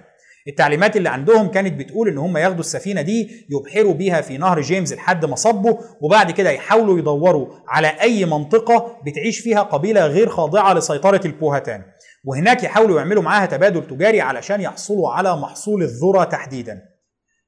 التعليمات 0.47 0.97
اللي 0.97 1.09
عندهم 1.09 1.47
كانت 1.47 1.79
بتقول 1.79 2.09
إن 2.09 2.17
هم 2.17 2.38
ياخدوا 2.38 2.59
السفينة 2.59 3.01
دي 3.01 3.47
يبحروا 3.49 3.94
بيها 3.94 4.21
في 4.21 4.38
نهر 4.38 4.61
جيمس 4.61 4.94
لحد 4.94 5.25
مصبه 5.25 5.79
وبعد 6.01 6.31
كده 6.31 6.49
يحاولوا 6.49 6.99
يدوروا 6.99 7.47
على 7.67 7.88
أي 7.88 8.25
منطقة 8.25 8.97
بتعيش 9.05 9.39
فيها 9.39 9.61
قبيلة 9.61 10.07
غير 10.07 10.29
خاضعة 10.29 10.73
لسيطرة 10.73 11.21
البوهتان 11.25 11.81
وهناك 12.25 12.63
يحاولوا 12.63 12.97
يعملوا 12.99 13.23
معاها 13.23 13.45
تبادل 13.45 13.88
تجاري 13.88 14.21
علشان 14.21 14.61
يحصلوا 14.61 15.09
على 15.09 15.35
محصول 15.35 15.83
الذرة 15.83 16.23
تحديدا. 16.23 16.81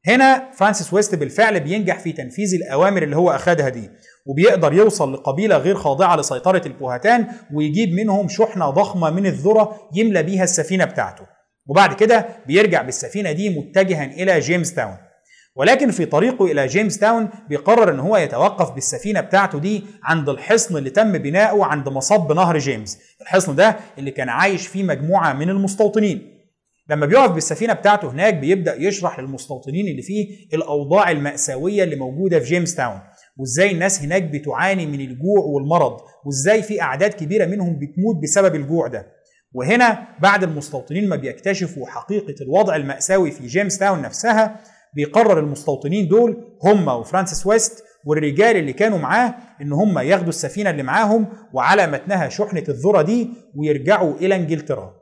هنا 0.07 0.52
فرانسيس 0.54 0.94
ويست 0.94 1.16
بالفعل 1.16 1.60
بينجح 1.60 2.00
في 2.00 2.12
تنفيذ 2.12 2.54
الأوامر 2.56 3.04
اللي 3.04 3.16
هو 3.16 3.31
أخدها 3.31 3.69
دي 3.69 3.90
وبيقدر 4.25 4.74
يوصل 4.74 5.13
لقبيلة 5.13 5.57
غير 5.57 5.75
خاضعة 5.75 6.16
لسيطرة 6.16 6.62
البوهتان 6.66 7.28
ويجيب 7.54 7.94
منهم 7.94 8.28
شحنة 8.28 8.69
ضخمة 8.69 9.10
من 9.10 9.25
الذرة 9.25 9.90
يملى 9.95 10.24
بيها 10.24 10.44
السفينة 10.44 10.86
بتاعته. 10.86 11.39
وبعد 11.69 11.94
كده 11.94 12.25
بيرجع 12.48 12.81
بالسفينة 12.81 13.31
دي 13.31 13.50
متجها 13.60 14.06
إلى 14.06 14.39
جيمس 14.39 14.74
تاون 14.74 14.98
ولكن 15.56 15.92
في 15.92 16.06
طريقه 16.06 16.45
إلى 16.45 16.68
جيمس 16.68 16.97
تاون 16.97 17.30
بيقرر 17.49 17.92
إن 17.92 17.99
هو 17.99 18.18
يتوقف 18.18 18.71
بالسفينة 18.71 19.21
بتاعته 19.21 19.59
دي 19.59 19.83
عند 20.04 20.30
الحصن 20.30 20.78
اللي 20.78 20.90
تم 20.90 21.11
بناؤه 21.18 21.66
عند 21.66 21.90
مصب 21.90 22.31
نهر 22.31 22.57
جيمس 22.57 22.99
الحصن 23.21 23.56
ده 23.56 23.76
اللي 23.97 24.11
كان 24.11 24.30
عايش 24.30 24.68
فيه 24.68 24.83
مجموعة 24.83 25.33
من 25.33 25.49
المستوطنين. 25.49 26.40
لما 26.90 27.06
بيقف 27.06 27.31
بالسفينة 27.31 27.73
بتاعته 27.73 28.11
هناك 28.11 28.33
بيبدأ 28.33 28.76
يشرح 28.81 29.19
للمستوطنين 29.19 29.88
اللي 29.88 30.02
فيه 30.02 30.47
الأوضاع 30.54 31.11
المأساوية 31.11 31.83
اللي 31.83 31.95
موجودة 31.95 32.40
في 32.40 32.45
جيمس 32.45 32.76
تاون 32.76 32.99
وإزاي 33.38 33.71
الناس 33.71 34.02
هناك 34.02 34.23
بتعاني 34.23 34.85
من 34.85 34.99
الجوع 34.99 35.40
والمرض. 35.45 35.97
وإزاي 36.26 36.61
في 36.64 36.81
أعداد 36.81 37.14
كبيرة 37.14 37.45
منهم 37.45 37.80
بتموت 37.80 38.23
بسبب 38.23 38.56
الجوع 38.56 38.88
ده. 38.88 39.07
وهنا 39.54 40.08
بعد 40.22 40.44
المستوطنين 40.44 41.10
ما 41.10 41.16
بيكتشفوا 41.16 41.88
حقيقة 41.88 42.36
الوضع 42.42 42.76
المأساوي 42.76 43.32
في 43.32 43.48
جيمس 43.48 43.78
تاون 43.78 44.02
نفسها 44.02 44.60
بيقرر 44.96 45.40
المستوطنين 45.40 46.08
دول 46.08 46.44
هم 46.64 46.88
وفرانسيس 46.88 47.48
ويست 47.48 47.84
والرجال 48.06 48.58
اللي 48.58 48.74
كانوا 48.74 48.98
معاه 48.98 49.36
إن 49.62 49.74
هم 49.74 50.00
ياخدوا 50.00 50.30
السفينة 50.30 50.70
اللي 50.70 50.84
معاهم 50.84 51.28
وعلى 51.54 51.88
متنها 51.88 52.30
شحنة 52.30 52.64
الذرة 52.70 53.02
دي 53.02 53.30
ويرجعوا 53.56 54.14
إلى 54.16 54.36
إنجلترا. 54.36 54.94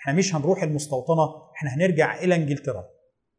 إحنا 0.00 0.12
مش 0.12 0.34
هنروح 0.34 0.62
المستوطنة 0.62 1.22
إحنا 1.56 1.70
هنرجع 1.74 2.16
إلى 2.18 2.34
إنجلترا. 2.34 2.84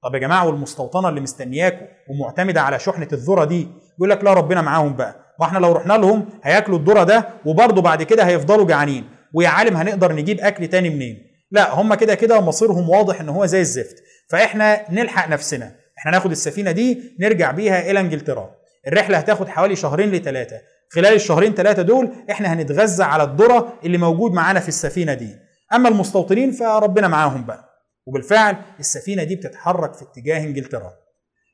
طب 0.03 0.15
يا 0.15 0.19
جماعة 0.19 0.47
والمستوطنة 0.47 1.09
اللي 1.09 1.21
مستنياكم 1.21 1.85
ومعتمدة 2.09 2.61
على 2.61 2.79
شحنة 2.79 3.07
الذرة 3.13 3.45
دي 3.45 3.67
يقول 3.97 4.09
لك 4.09 4.23
لا 4.23 4.33
ربنا 4.33 4.61
معاهم 4.61 4.95
بقى. 4.95 5.15
وإحنا 5.39 5.59
لو 5.59 5.71
رحنا 5.71 5.93
لهم 5.93 6.25
هياكلوا 6.43 6.79
الذرة 6.79 7.03
ده 7.03 7.29
وبرضه 7.45 7.81
بعد 7.81 8.03
كده 8.03 8.23
هيفضلوا 8.23 8.65
جعانين. 8.65 9.03
ويا 9.33 9.47
عالم 9.49 9.75
هنقدر 9.77 10.13
نجيب 10.15 10.39
أكل 10.39 10.67
تاني 10.67 10.89
منين؟ 10.89 11.27
لا 11.51 11.73
هم 11.73 11.93
كده 11.93 12.15
كده 12.15 12.41
مصيرهم 12.41 12.89
واضح 12.89 13.21
إن 13.21 13.29
هو 13.29 13.45
زي 13.45 13.61
الزفت. 13.61 14.03
فإحنا 14.29 14.91
نلحق 14.91 15.29
نفسنا. 15.29 15.75
إحنا 15.99 16.11
ناخد 16.11 16.31
السفينة 16.31 16.71
دي 16.71 17.15
نرجع 17.19 17.51
بيها 17.51 17.91
إلى 17.91 17.99
إنجلترا. 17.99 18.55
الرحلة 18.87 19.17
هتاخد 19.17 19.47
حوالي 19.47 19.75
شهرين 19.75 20.11
لثلاثه 20.11 20.61
خلال 20.89 21.13
الشهرين 21.13 21.53
ثلاثة 21.53 21.81
دول 21.81 22.11
إحنا 22.31 22.53
هنتغذى 22.53 23.03
على 23.03 23.23
الذرة 23.23 23.79
اللي 23.85 23.97
موجود 23.97 24.31
معانا 24.31 24.59
في 24.59 24.67
السفينة 24.67 25.13
دي. 25.13 25.35
أما 25.73 25.89
المستوطنين 25.89 26.51
فربنا 26.51 27.07
معاهم 27.07 27.45
بقى. 27.45 27.69
وبالفعل 28.05 28.55
السفينة 28.79 29.23
دي 29.23 29.35
بتتحرك 29.35 29.93
في 29.93 30.01
اتجاه 30.03 30.39
إنجلترا. 30.39 30.93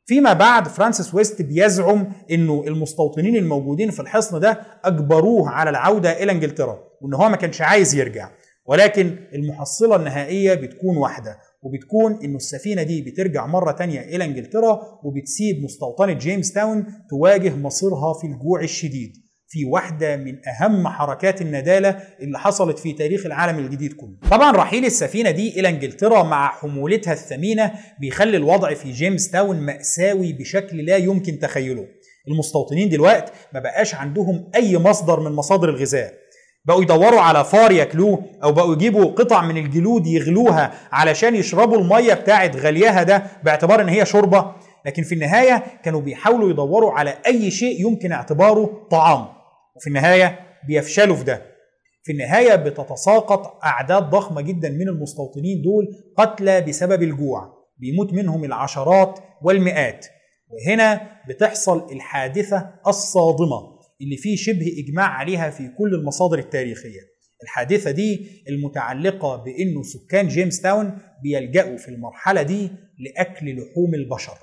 فيما 0.09 0.33
بعد 0.33 0.67
فرانسيس 0.67 1.13
ويست 1.13 1.41
بيزعم 1.41 2.07
إنه 2.31 2.63
المستوطنين 2.67 3.35
الموجودين 3.35 3.91
في 3.91 3.99
الحصن 3.99 4.39
ده 4.39 4.59
أجبروه 4.83 5.49
على 5.49 5.69
العودة 5.69 6.23
إلى 6.23 6.31
إنجلترا 6.31 6.79
وإن 7.01 7.13
هو 7.13 7.29
ما 7.29 7.35
كانش 7.37 7.61
عايز 7.61 7.95
يرجع. 7.95 8.29
ولكن 8.65 9.15
المحصلة 9.33 9.95
النهائية 9.95 10.53
بتكون 10.53 10.97
واحدة 10.97 11.37
وبتكون 11.61 12.23
إنه 12.23 12.35
السفينة 12.35 12.83
دي 12.83 13.01
بترجع 13.01 13.45
مرة 13.45 13.71
تانية 13.71 14.01
إلى 14.01 14.25
إنجلترا 14.25 14.99
وبتسيب 15.03 15.63
مستوطنة 15.63 16.13
جيمس 16.13 16.51
تاون 16.53 16.85
تواجه 17.09 17.55
مصيرها 17.55 18.13
في 18.13 18.27
الجوع 18.27 18.61
الشديد. 18.61 19.13
في 19.51 19.65
واحدة 19.65 20.15
من 20.17 20.35
أهم 20.47 20.87
حركات 20.87 21.41
الندالة 21.41 21.89
اللي 22.21 22.39
حصلت 22.39 22.79
في 22.79 22.93
تاريخ 22.93 23.25
العالم 23.25 23.59
الجديد 23.59 23.93
كله. 23.93 24.15
طبعا 24.31 24.51
رحيل 24.51 24.85
السفينة 24.85 25.31
دي 25.31 25.59
إلى 25.59 25.69
إنجلترا 25.69 26.23
مع 26.23 26.47
حمولتها 26.51 27.13
الثمينة 27.13 27.71
بيخلي 27.99 28.37
الوضع 28.37 28.73
في 28.73 28.91
جيمس 28.91 29.31
تاون 29.31 29.59
مأساوي 29.59 30.33
بشكل 30.33 30.77
لا 30.77 30.97
يمكن 30.97 31.39
تخيله. 31.39 31.85
المستوطنين 32.27 32.89
دلوقتي 32.89 33.31
ما 33.53 33.59
بقاش 33.59 33.95
عندهم 33.95 34.49
أي 34.55 34.77
مصدر 34.77 35.19
من 35.19 35.31
مصادر 35.31 35.69
الغذاء. 35.69 36.13
بقوا 36.65 36.81
يدوروا 36.81 37.21
على 37.21 37.45
فار 37.45 37.71
ياكلوه 37.71 38.25
أو 38.43 38.51
بقوا 38.51 38.73
يجيبوا 38.73 39.05
قطع 39.05 39.41
من 39.45 39.57
الجلود 39.57 40.07
يغلوها 40.07 40.73
علشان 40.91 41.35
يشربوا 41.35 41.77
المية 41.77 42.13
بتاعت 42.13 42.55
غليها 42.55 43.03
ده 43.03 43.23
باعتبار 43.43 43.81
إن 43.81 43.89
هي 43.89 44.05
شوربة 44.05 44.51
لكن 44.85 45.03
في 45.03 45.15
النهاية 45.15 45.63
كانوا 45.83 46.01
بيحاولوا 46.01 46.49
يدوروا 46.49 46.91
على 46.91 47.17
أي 47.27 47.51
شيء 47.51 47.81
يمكن 47.87 48.11
اعتباره 48.11 48.87
طعام 48.91 49.38
وفي 49.79 49.87
النهاية 49.87 50.39
بيفشلوا 50.67 51.15
في 51.15 51.23
ده. 51.23 51.41
في 52.03 52.11
النهاية 52.11 52.55
بتتساقط 52.55 53.59
أعداد 53.65 54.03
ضخمة 54.09 54.41
جدا 54.41 54.69
من 54.69 54.87
المستوطنين 54.89 55.61
دول 55.61 55.87
قتلى 56.17 56.61
بسبب 56.61 57.03
الجوع 57.03 57.53
بيموت 57.77 58.13
منهم 58.13 58.43
العشرات 58.43 59.19
والمئات. 59.41 60.05
وهنا 60.49 61.01
بتحصل 61.29 61.91
الحادثة 61.91 62.73
الصادمة 62.87 63.79
اللي 64.01 64.17
فيه 64.17 64.35
شبه 64.35 64.75
إجماع 64.87 65.05
عليها 65.07 65.49
في 65.49 65.67
كل 65.77 65.93
المصادر 65.95 66.39
التاريخية. 66.39 66.99
الحادثة 67.43 67.91
دي 67.91 68.43
المتعلقة 68.49 69.35
بإنه 69.35 69.83
سكان 69.83 70.27
جيمس 70.27 70.61
تاون 70.61 70.97
بيلجأوا 71.23 71.77
في 71.77 71.87
المرحلة 71.89 72.41
دي 72.41 72.71
لأكل 72.99 73.45
لحوم 73.55 73.93
البشر. 73.95 74.37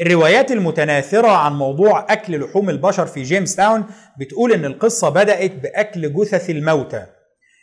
الروايات 0.00 0.52
المتناثرة 0.52 1.28
عن 1.28 1.52
موضوع 1.52 2.06
أكل 2.12 2.40
لحوم 2.40 2.70
البشر 2.70 3.06
في 3.06 3.22
جيمس 3.22 3.56
تاون 3.56 3.84
بتقول 4.20 4.52
إن 4.52 4.64
القصة 4.64 5.08
بدأت 5.08 5.52
بأكل 5.52 6.12
جثث 6.12 6.50
الموتى. 6.50 7.06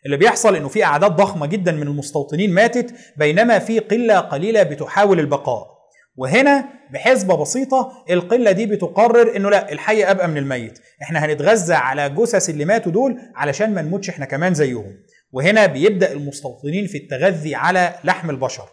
اللي 0.05 0.17
بيحصل 0.17 0.55
إنه 0.55 0.67
في 0.67 0.83
أعداد 0.83 1.11
ضخمة 1.11 1.45
جدا 1.45 1.71
من 1.71 1.81
المستوطنين 1.87 2.53
ماتت 2.53 2.93
بينما 3.17 3.59
في 3.59 3.79
قلة 3.79 4.19
قليلة 4.19 4.63
بتحاول 4.63 5.19
البقاء. 5.19 5.73
وهنا 6.17 6.65
بحسبة 6.93 7.35
بسيطة 7.35 8.03
القلة 8.09 8.51
دي 8.51 8.65
بتقرر 8.65 9.35
إنه 9.35 9.49
لا 9.49 9.71
الحي 9.71 10.03
أبقى 10.03 10.27
من 10.27 10.37
الميت. 10.37 10.79
إحنا 11.01 11.25
هنتغذى 11.25 11.73
على 11.73 12.09
جثث 12.09 12.49
اللي 12.49 12.65
ماتوا 12.65 12.91
دول 12.91 13.17
علشان 13.35 13.73
ما 13.73 13.81
نموتش 13.81 14.09
إحنا 14.09 14.25
كمان 14.25 14.53
زيهم. 14.53 14.93
وهنا 15.31 15.65
بيبدأ 15.65 16.11
المستوطنين 16.11 16.87
في 16.87 16.97
التغذي 16.97 17.55
على 17.55 17.93
لحم 18.03 18.29
البشر. 18.29 18.65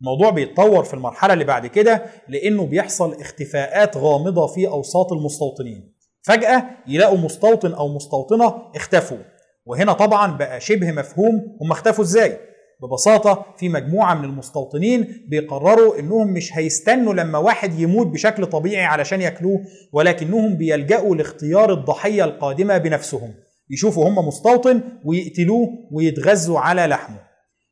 الموضوع 0.00 0.30
بيتطور 0.30 0.84
في 0.84 0.94
المرحلة 0.94 1.32
اللي 1.32 1.44
بعد 1.44 1.66
كده 1.66 2.02
لأنه 2.28 2.66
بيحصل 2.66 3.20
اختفاءات 3.20 3.96
غامضة 3.96 4.46
في 4.46 4.68
أوساط 4.68 5.12
المستوطنين. 5.12 5.92
فجأة 6.22 6.64
يلاقوا 6.86 7.18
مستوطن 7.18 7.72
أو 7.72 7.88
مستوطنة 7.94 8.54
اختفوا 8.76 9.18
وهنا 9.66 9.92
طبعا 9.92 10.36
بقى 10.36 10.60
شبه 10.60 10.92
مفهوم 10.92 11.56
هم 11.62 11.70
اختفوا 11.72 12.04
إزاي؟ 12.04 12.38
ببساطة 12.82 13.46
في 13.58 13.68
مجموعة 13.68 14.14
من 14.14 14.24
المستوطنين 14.24 15.26
بيقرروا 15.28 15.98
إنهم 15.98 16.32
مش 16.32 16.58
هيستنوا 16.58 17.14
لما 17.14 17.38
واحد 17.38 17.78
يموت 17.80 18.06
بشكل 18.06 18.46
طبيعي 18.46 18.84
علشان 18.84 19.20
ياكلوه 19.20 19.60
ولكنهم 19.92 20.56
بيلجأوا 20.56 21.16
لاختيار 21.16 21.72
الضحية 21.72 22.24
القادمة 22.24 22.78
بنفسهم 22.78 23.34
يشوفوا 23.70 24.08
هم 24.08 24.28
مستوطن 24.28 24.80
ويقتلوه 25.04 25.68
ويتغذوا 25.92 26.58
على 26.60 26.86
لحمه. 26.86 27.29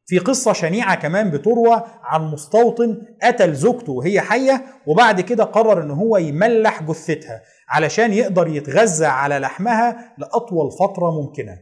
في 0.09 0.19
قصة 0.19 0.53
شنيعة 0.53 0.95
كمان 0.95 1.31
بتروى 1.31 1.83
عن 2.03 2.23
مستوطن 2.31 3.03
قتل 3.23 3.55
زوجته 3.55 3.93
وهي 3.93 4.21
حية 4.21 4.65
وبعد 4.87 5.21
كده 5.21 5.45
قرر 5.45 5.83
إن 5.83 5.91
هو 5.91 6.17
يملح 6.17 6.83
جثتها 6.83 7.43
علشان 7.69 8.12
يقدر 8.12 8.49
يتغذى 8.49 9.07
على 9.07 9.38
لحمها 9.38 10.15
لأطول 10.19 10.71
فترة 10.81 11.11
ممكنة. 11.11 11.59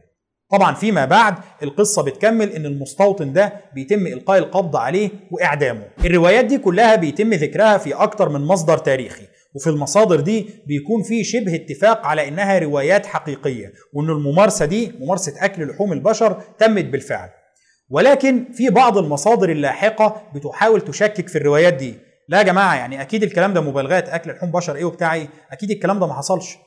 طبعا 0.51 0.73
فيما 0.73 1.05
بعد 1.05 1.35
القصة 1.63 2.03
بتكمل 2.03 2.49
إن 2.49 2.65
المستوطن 2.65 3.33
ده 3.33 3.53
بيتم 3.75 4.07
إلقاء 4.07 4.37
القبض 4.37 4.75
عليه 4.75 5.09
وإعدامه. 5.31 5.83
الروايات 6.05 6.45
دي 6.45 6.57
كلها 6.57 6.95
بيتم 6.95 7.33
ذكرها 7.33 7.77
في 7.77 7.93
أكتر 7.93 8.29
من 8.29 8.41
مصدر 8.41 8.77
تاريخي 8.77 9.23
وفي 9.55 9.67
المصادر 9.69 10.19
دي 10.19 10.49
بيكون 10.67 11.03
في 11.03 11.23
شبه 11.23 11.55
اتفاق 11.55 12.05
على 12.05 12.27
إنها 12.27 12.59
روايات 12.59 13.05
حقيقية 13.05 13.71
وإن 13.93 14.09
الممارسة 14.09 14.65
دي 14.65 14.91
ممارسة 14.99 15.33
أكل 15.45 15.67
لحوم 15.69 15.93
البشر 15.93 16.41
تمت 16.59 16.85
بالفعل. 16.85 17.29
ولكن 17.89 18.45
في 18.53 18.69
بعض 18.69 18.97
المصادر 18.97 19.49
اللاحقة 19.49 20.23
بتحاول 20.35 20.81
تشكك 20.81 21.27
في 21.27 21.37
الروايات 21.37 21.73
دي. 21.73 21.95
لا 22.29 22.37
يا 22.37 22.43
جماعة 22.43 22.75
يعني 22.75 23.01
أكيد 23.01 23.23
الكلام 23.23 23.53
ده 23.53 23.61
مبالغات 23.61 24.09
أكل 24.09 24.31
لحوم 24.31 24.51
بشر 24.51 24.75
إيه 24.75 24.85
وبتاع 24.85 25.13
إيه 25.13 25.27
أكيد 25.51 25.71
الكلام 25.71 25.99
ده 25.99 26.07
ما 26.07 26.13
حصلش. 26.13 26.57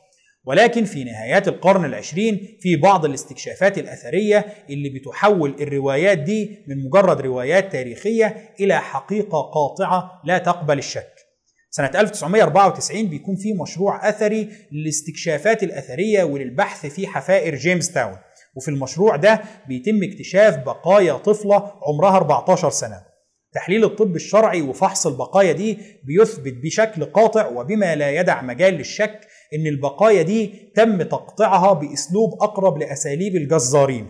ولكن 0.45 0.85
في 0.85 1.05
نهايات 1.05 1.49
القرن 1.49 1.85
العشرين 1.85 2.59
في 2.61 2.77
بعض 2.77 3.05
الاستكشافات 3.05 3.79
الأثرية 3.79 4.45
اللي 4.71 4.89
بتحول 4.89 5.55
الروايات 5.61 6.19
دي 6.19 6.65
من 6.69 6.85
مجرد 6.85 7.21
روايات 7.21 7.73
تاريخية 7.73 8.55
إلى 8.61 8.81
حقيقة 8.81 9.41
قاطعة 9.43 10.23
لا 10.25 10.39
تقبل 10.39 10.79
الشك. 10.79 11.15
سنة 11.71 11.91
1994 11.95 13.07
بيكون 13.07 13.37
في 13.37 13.53
مشروع 13.53 14.09
أثري 14.09 14.49
للاستكشافات 14.73 15.63
الأثرية 15.63 16.25
وللبحث 16.25 16.87
في 16.87 17.07
حفائر 17.07 17.55
جيمس 17.55 17.93
تاون. 17.93 18.17
وفي 18.55 18.69
المشروع 18.71 19.17
ده 19.17 19.41
بيتم 19.69 20.03
اكتشاف 20.03 20.57
بقايا 20.57 21.13
طفلة 21.13 21.73
عمرها 21.83 22.17
14 22.17 22.71
سنة. 22.71 23.11
تحليل 23.55 23.85
الطب 23.85 24.17
الشرعي 24.17 24.63
وفحص 24.63 25.07
البقايا 25.07 25.53
دي 25.53 25.79
بيثبت 26.05 26.55
بشكل 26.65 27.05
قاطع 27.05 27.49
وبما 27.49 27.95
لا 27.97 28.11
يدع 28.11 28.43
مجال 28.43 28.75
للشك 28.75 29.21
إن 29.55 29.67
البقايا 29.67 30.23
دي 30.23 30.73
تم 30.77 31.03
تقطيعها 31.03 31.73
بأسلوب 31.73 32.43
أقرب 32.43 32.79
لأساليب 32.79 33.37
الجزارين. 33.37 34.09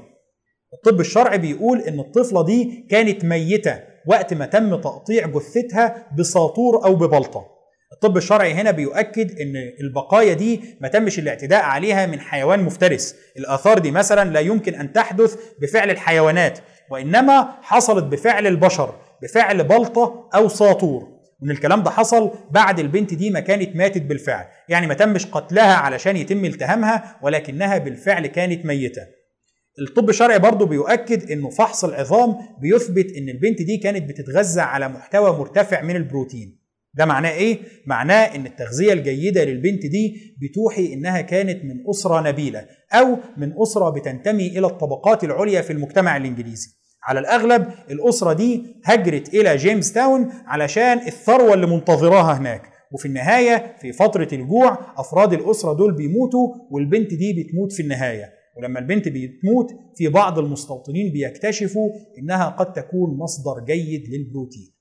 الطب 0.75 1.01
الشرعي 1.01 1.39
بيقول 1.39 1.81
إن 1.81 2.01
الطفلة 2.01 2.45
دي 2.45 2.87
كانت 2.91 3.25
ميتة 3.25 3.81
وقت 4.07 4.35
ما 4.35 4.47
تم 4.47 4.81
تقطيع 4.81 5.27
جثتها 5.27 6.07
بساطور 6.19 6.85
أو 6.85 6.95
ببلطة. 6.95 7.60
الطب 7.93 8.17
الشرعي 8.17 8.53
هنا 8.53 8.71
بيؤكد 8.71 9.41
إن 9.41 9.57
البقايا 9.81 10.35
دي 10.35 10.61
ما 10.81 10.89
تمش 10.89 11.19
الاعتداء 11.19 11.63
عليها 11.63 12.07
من 12.07 12.21
حيوان 12.21 12.63
مفترس. 12.63 13.17
الآثار 13.39 13.79
دي 13.79 13.91
مثلا 13.91 14.31
لا 14.31 14.41
يمكن 14.41 14.75
أن 14.75 14.93
تحدث 14.93 15.37
بفعل 15.61 15.91
الحيوانات 15.91 16.59
وإنما 16.91 17.49
حصلت 17.63 18.05
بفعل 18.05 18.47
البشر 18.47 18.95
بفعل 19.23 19.65
بلطة 19.65 20.29
أو 20.35 20.49
ساطور. 20.49 21.09
وان 21.43 21.51
الكلام 21.51 21.83
ده 21.83 21.91
حصل 21.91 22.31
بعد 22.51 22.79
البنت 22.79 23.15
دي 23.15 23.31
ما 23.31 23.41
كانت 23.41 23.77
ماتت 23.77 24.03
بالفعل. 24.03 24.45
يعني 24.69 24.87
ما 24.87 24.95
تمش 24.95 25.27
قتلها 25.27 25.75
علشان 25.75 26.17
يتم 26.17 26.45
التهامها 26.45 27.19
ولكنها 27.23 27.79
بالفعل 27.79 28.27
كانت 28.27 28.67
ميتة. 28.67 29.03
الطب 29.89 30.09
الشرعي 30.09 30.39
برضه 30.39 30.67
بيؤكد 30.67 31.31
إنه 31.31 31.51
فحص 31.51 31.85
العظام 31.85 32.37
بيثبت 32.61 33.07
إن 33.17 33.29
البنت 33.29 33.63
دي 33.63 33.77
كانت 33.77 34.09
بتتغذى 34.09 34.61
على 34.61 34.89
محتوى 34.89 35.39
مرتفع 35.39 35.83
من 35.83 35.97
البروتين. 35.97 36.60
ده 36.95 37.05
معناه 37.07 37.31
إيه؟ 37.31 37.59
معناه 37.87 38.35
إن 38.37 38.47
التغذية 38.47 38.93
الجيدة 38.93 39.45
للبنت 39.45 39.87
دي 39.87 40.35
بتوحي 40.43 40.93
إنها 40.93 41.21
كانت 41.21 41.65
من 41.65 41.89
أسرة 41.91 42.21
نبيلة 42.21 42.67
أو 42.93 43.17
من 43.37 43.53
أسرة 43.63 43.91
بتنتمي 43.91 44.47
إلى 44.47 44.67
الطبقات 44.67 45.25
العليا 45.25 45.61
في 45.63 45.73
المجتمع 45.73 46.17
الإنجليزي. 46.17 46.69
على 47.03 47.21
الأغلب 47.21 47.67
الأسرة 47.91 48.33
دي 48.33 48.63
هجرت 48.85 49.35
إلى 49.35 49.57
جيمس 49.57 49.93
تاون 49.93 50.31
علشان 50.47 50.99
الثروة 50.99 51.55
اللي 51.55 51.67
منتظراها 51.67 52.39
هناك. 52.39 52.63
وفي 52.93 53.07
النهاية 53.07 53.77
في 53.81 53.93
فترة 53.93 54.29
الجوع 54.33 54.79
أفراد 54.97 55.33
الأسرة 55.33 55.73
دول 55.73 55.95
بيموتوا 55.97 56.49
والبنت 56.71 57.15
دي 57.15 57.33
بتموت 57.43 57.73
في 57.73 57.83
النهاية. 57.83 58.33
ولما 58.59 58.79
البنت 58.81 59.09
بتموت 59.09 59.67
في 59.97 60.09
بعض 60.09 60.39
المستوطنين 60.39 61.13
بيكتشفوا 61.13 61.91
إنها 62.19 62.49
قد 62.49 62.73
تكون 62.73 63.19
مصدر 63.19 63.65
جيد 63.67 64.03
للبروتين. 64.09 64.80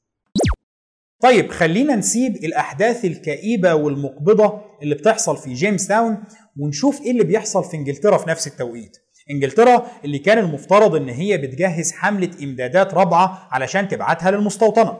طيب 1.21 1.51
خلينا 1.51 1.95
نسيب 1.95 2.35
الأحداث 2.35 3.05
الكئيبة 3.05 3.73
والمقبضة 3.73 4.61
اللي 4.81 4.95
بتحصل 4.95 5.37
في 5.37 5.53
جيمس 5.53 5.87
تاون 5.87 6.17
ونشوف 6.59 7.01
إيه 7.01 7.11
اللي 7.11 7.23
بيحصل 7.23 7.63
في 7.63 7.77
إنجلترا 7.77 8.17
في 8.17 8.29
نفس 8.29 8.47
التوقيت. 8.47 8.97
إنجلترا 9.31 9.87
اللي 10.05 10.19
كان 10.19 10.37
المفترض 10.37 10.95
إن 10.95 11.09
هي 11.09 11.37
بتجهز 11.37 11.91
حملة 11.91 12.29
إمدادات 12.43 12.93
رابعة 12.93 13.47
علشان 13.51 13.87
تبعتها 13.87 14.31
للمستوطنة. 14.31 14.97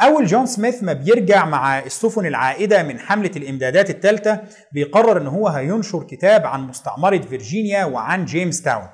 أول 0.00 0.26
جون 0.26 0.46
سميث 0.46 0.82
ما 0.82 0.92
بيرجع 0.92 1.44
مع 1.44 1.78
السفن 1.78 2.26
العائدة 2.26 2.82
من 2.82 2.98
حملة 2.98 3.30
الإمدادات 3.36 3.90
الثالثه 3.90 4.40
بيقرر 4.72 5.20
إن 5.20 5.26
هو 5.26 5.48
هينشر 5.48 6.02
كتاب 6.02 6.46
عن 6.46 6.66
مستعمرة 6.66 7.18
فيرجينيا 7.18 7.84
وعن 7.84 8.24
جيمس 8.24 8.62
تاون 8.62 8.88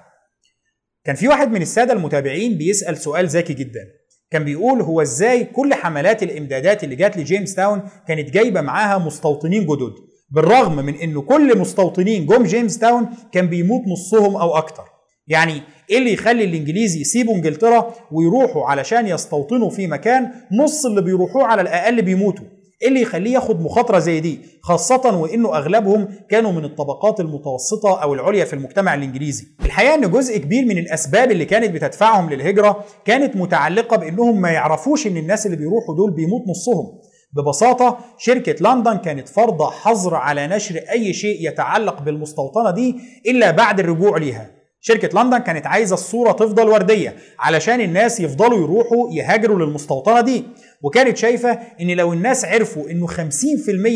كان 1.04 1.16
في 1.16 1.28
واحد 1.28 1.50
من 1.50 1.62
السادة 1.62 1.92
المتابعين 1.92 2.58
بيسأل 2.58 2.98
سؤال 2.98 3.28
ذكي 3.28 3.54
جدا. 3.54 4.01
كان 4.32 4.44
بيقول 4.44 4.80
هو 4.80 5.02
إزاي 5.02 5.44
كل 5.44 5.74
حملات 5.74 6.22
الإمدادات 6.22 6.84
اللي 6.84 6.96
جات 6.96 7.16
لجيمس 7.16 7.54
تاون 7.54 7.82
كانت 8.08 8.30
جايبة 8.30 8.60
معاها 8.60 8.98
مستوطنين 8.98 9.62
جدد 9.66 9.92
بالرغم 10.30 10.76
من 10.76 10.94
إنه 10.94 11.22
كل 11.22 11.58
مستوطنين 11.58 12.26
جم 12.26 12.42
جيمس 12.42 12.78
تاون 12.78 13.08
كان 13.32 13.46
بيموت 13.46 13.82
نصهم 13.86 14.36
أو 14.36 14.56
أكتر. 14.56 14.82
يعني 15.28 15.62
إيه 15.90 15.98
اللي 15.98 16.12
يخلي 16.12 16.44
الإنجليز 16.44 16.96
يسيبوا 16.96 17.34
إنجلترا 17.34 17.94
ويروحوا 18.12 18.66
علشان 18.66 19.06
يستوطنوا 19.06 19.70
في 19.70 19.86
مكان 19.86 20.30
نص 20.52 20.86
اللي 20.86 21.02
بيروحوه 21.02 21.44
على 21.44 21.62
الأقل 21.62 22.02
بيموتوا؟ 22.02 22.44
إيه 22.82 22.88
اللي 22.88 23.00
يخليه 23.02 23.32
ياخد 23.34 23.60
مخاطرة 23.60 23.98
زي 23.98 24.20
دي؟ 24.20 24.40
خاصة 24.62 25.16
وإنه 25.20 25.56
أغلبهم 25.56 26.08
كانوا 26.30 26.52
من 26.52 26.64
الطبقات 26.64 27.20
المتوسطة 27.20 28.02
أو 28.02 28.14
العليا 28.14 28.44
في 28.44 28.52
المجتمع 28.52 28.94
الإنجليزي. 28.94 29.46
الحقيقة 29.64 29.94
إن 29.94 30.10
جزء 30.10 30.38
كبير 30.38 30.64
من 30.64 30.78
الأسباب 30.78 31.30
اللي 31.30 31.44
كانت 31.44 31.70
بتدفعهم 31.70 32.30
للهجرة 32.30 32.84
كانت 33.04 33.36
متعلقة 33.36 33.96
بإنهم 33.96 34.40
ما 34.40 34.50
يعرفوش 34.50 35.06
إن 35.06 35.16
الناس 35.16 35.46
اللي 35.46 35.56
بيروحوا 35.56 35.96
دول 35.96 36.10
بيموت 36.10 36.42
نصهم. 36.48 36.98
ببساطة 37.36 37.98
شركة 38.18 38.54
لندن 38.72 38.96
كانت 38.96 39.28
فرض 39.28 39.62
حظر 39.62 40.14
على 40.14 40.46
نشر 40.46 40.76
أي 40.92 41.12
شيء 41.12 41.48
يتعلق 41.48 42.02
بالمستوطنة 42.02 42.70
دي 42.70 42.96
إلا 43.26 43.50
بعد 43.50 43.80
الرجوع 43.80 44.18
ليها. 44.18 44.50
شركة 44.84 45.22
لندن 45.22 45.38
كانت 45.38 45.66
عايزة 45.66 45.94
الصورة 45.94 46.32
تفضل 46.32 46.68
وردية 46.68 47.16
علشان 47.38 47.80
الناس 47.80 48.20
يفضلوا 48.20 48.58
يروحوا 48.58 49.10
يهاجروا 49.12 49.58
للمستوطنة 49.58 50.20
دي. 50.20 50.44
وكانت 50.82 51.16
شايفة 51.16 51.58
إن 51.80 51.90
لو 51.90 52.12
الناس 52.12 52.44
عرفوا 52.44 52.90
إنه 52.90 53.06
50% 53.06 53.12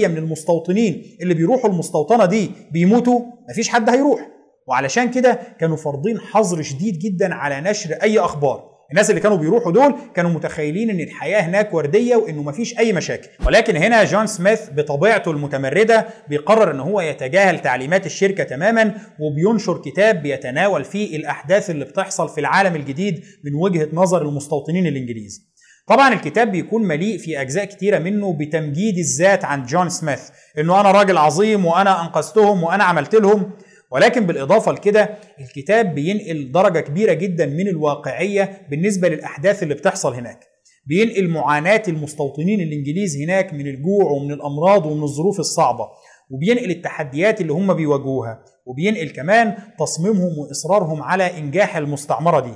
من 0.09 0.17
المستوطنين 0.17 1.03
اللي 1.23 1.35
بيروحوا 1.35 1.71
المستوطنة 1.71 2.27
دي 2.27 2.51
بيموتوا 2.73 3.21
مفيش 3.51 3.69
حد 3.69 3.91
هيروح. 3.91 4.29
وعلشان 4.69 5.11
كده 5.11 5.39
كانوا 5.61 5.77
فرضين 5.77 6.19
حظر 6.19 6.63
شديد 6.63 6.99
جدا 6.99 7.35
على 7.35 7.71
نشر 7.71 7.93
أي 8.03 8.19
أخبار. 8.19 8.77
الناس 8.91 9.11
اللي 9.11 9.21
كانوا 9.21 9.37
بيروحوا 9.37 9.73
دول 9.73 9.95
كانوا 10.15 10.31
متخيلين 10.31 10.91
إن 10.91 11.01
الحياة 11.01 11.41
هناك 11.41 11.75
وردية 11.75 12.17
وإنه 12.17 12.43
مفيش 12.43 12.79
أي 12.79 12.93
مشاكل. 12.93 13.29
ولكن 13.47 13.77
هنا 13.77 14.05
جون 14.05 14.27
سميث 14.27 14.61
بطبيعته 14.71 15.31
المتمردة 15.31 16.07
بيقرر 16.29 16.71
إن 16.71 16.81
هو 16.81 17.01
يتجاهل 17.01 17.59
تعليمات 17.59 18.07
الشركة 18.07 18.45
تماما 18.45 18.95
وبينشر 19.21 19.79
كتاب 19.83 20.23
بيتناول 20.23 20.85
فيه 20.85 21.17
الأحداث 21.17 21.71
اللي 21.71 21.85
بتحصل 21.85 22.29
في 22.29 22.41
العالم 22.41 22.77
الجديد 22.77 23.23
من 23.45 23.55
وجهة 23.55 23.89
نظر 23.93 24.23
المستوطنين 24.29 24.87
الانجليز 24.87 25.56
طبعا 25.89 26.15
الكتاب 26.15 26.53
بيكون 26.53 26.83
مليء 26.83 27.19
في 27.19 27.41
أجزاء 27.41 27.65
كتيرة 27.65 27.99
منه 27.99 28.33
بتمجيد 28.33 28.99
الذات 28.99 29.45
عن 29.45 29.67
جون 29.67 29.89
سميث 29.89 30.21
إنه 30.59 30.81
أنا 30.81 30.91
راجل 30.91 31.19
عظيم 31.19 31.67
وأنا 31.67 32.03
أنقذتهم 32.03 32.63
وأنا 32.63 32.85
عملت 32.85 33.15
لهم. 33.15 33.51
ولكن 33.93 34.27
بالإضافة 34.27 34.73
لكده 34.73 35.19
الكتاب 35.41 35.95
بينقل 35.95 36.53
درجة 36.53 36.81
كبيرة 36.81 37.13
جدا 37.13 37.47
من 37.47 37.69
الواقعية 37.69 38.67
بالنسبة 38.71 39.09
للأحداث 39.09 39.63
اللي 39.63 39.75
بتحصل 39.75 40.15
هناك. 40.15 40.41
بينقل 40.87 41.29
معاناة 41.29 41.83
المستوطنين 41.89 42.61
الإنجليز 42.61 43.17
هناك 43.17 43.53
من 43.55 43.67
الجوع 43.67 44.05
ومن 44.11 44.33
الأمراض 44.33 44.87
ومن 44.87 45.03
الظروف 45.03 45.41
الصعبة. 45.41 45.89
وبينقل 46.31 46.71
التحديات 46.71 47.41
اللي 47.41 47.53
هم 47.53 47.75
بيواجهوها. 47.75 48.45
وبينقل 48.67 49.09
كمان 49.11 49.55
تصميمهم 49.79 50.39
وإصرارهم 50.39 51.03
على 51.03 51.39
إنجاح 51.39 51.77
المستعمرة 51.77 52.41
دي. 52.41 52.55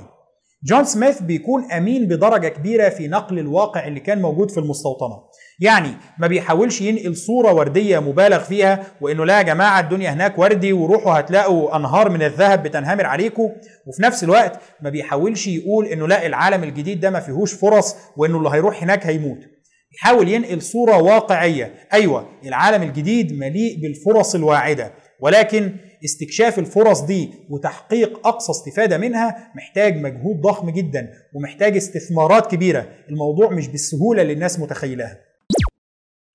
جون 0.63 0.83
سميث 0.83 1.21
بيكون 1.21 1.71
أمين 1.71 2.07
بدرجة 2.07 2.47
كبيرة 2.47 2.89
في 2.89 3.07
نقل 3.07 3.39
الواقع 3.39 3.87
اللي 3.87 3.99
كان 3.99 4.21
موجود 4.21 4.51
في 4.51 4.59
المستوطنة. 4.59 5.17
يعني 5.59 5.91
ما 6.19 6.27
بيحاولش 6.27 6.81
ينقل 6.81 7.15
صورة 7.15 7.53
وردية 7.53 7.99
مبالغ 7.99 8.39
فيها 8.39 8.83
وإنه 9.01 9.25
لا 9.25 9.37
يا 9.37 9.41
جماعة 9.41 9.79
الدنيا 9.79 10.09
هناك 10.13 10.39
وردي 10.39 10.73
وروحوا 10.73 11.19
هتلاقوا 11.19 11.75
أنهار 11.75 12.09
من 12.09 12.21
الذهب 12.23 12.63
بتنهمر 12.63 13.05
عليكم 13.05 13.49
وفي 13.87 14.01
نفس 14.03 14.23
الوقت 14.23 14.59
ما 14.81 14.89
بيحاولش 14.89 15.47
يقول 15.47 15.85
إنه 15.85 16.07
لا 16.07 16.25
العالم 16.25 16.63
الجديد 16.63 16.99
ده 16.99 17.09
ما 17.09 17.19
فيهوش 17.19 17.53
فرص 17.53 17.95
وإنه 18.17 18.37
اللي 18.37 18.49
هيروح 18.49 18.83
هناك 18.83 19.05
هيموت. 19.05 19.39
يحاول 19.97 20.29
ينقل 20.29 20.61
صورة 20.61 20.97
واقعية. 21.01 21.73
أيوه 21.93 22.29
العالم 22.45 22.83
الجديد 22.83 23.39
مليء 23.39 23.77
بالفرص 23.81 24.35
الواعدة. 24.35 24.91
ولكن 25.19 25.71
استكشاف 26.05 26.59
الفرص 26.59 27.01
دي 27.01 27.33
وتحقيق 27.49 28.27
أقصى 28.27 28.51
استفادة 28.51 28.97
منها 28.97 29.51
محتاج 29.55 29.97
مجهود 29.97 30.41
ضخم 30.41 30.69
جدا 30.69 31.11
ومحتاج 31.35 31.75
استثمارات 31.75 32.51
كبيرة. 32.51 32.87
الموضوع 33.09 33.49
مش 33.49 33.67
بالسهولة 33.67 34.21
اللي 34.21 34.33
الناس 34.33 34.59
متخيلها. 34.59 35.17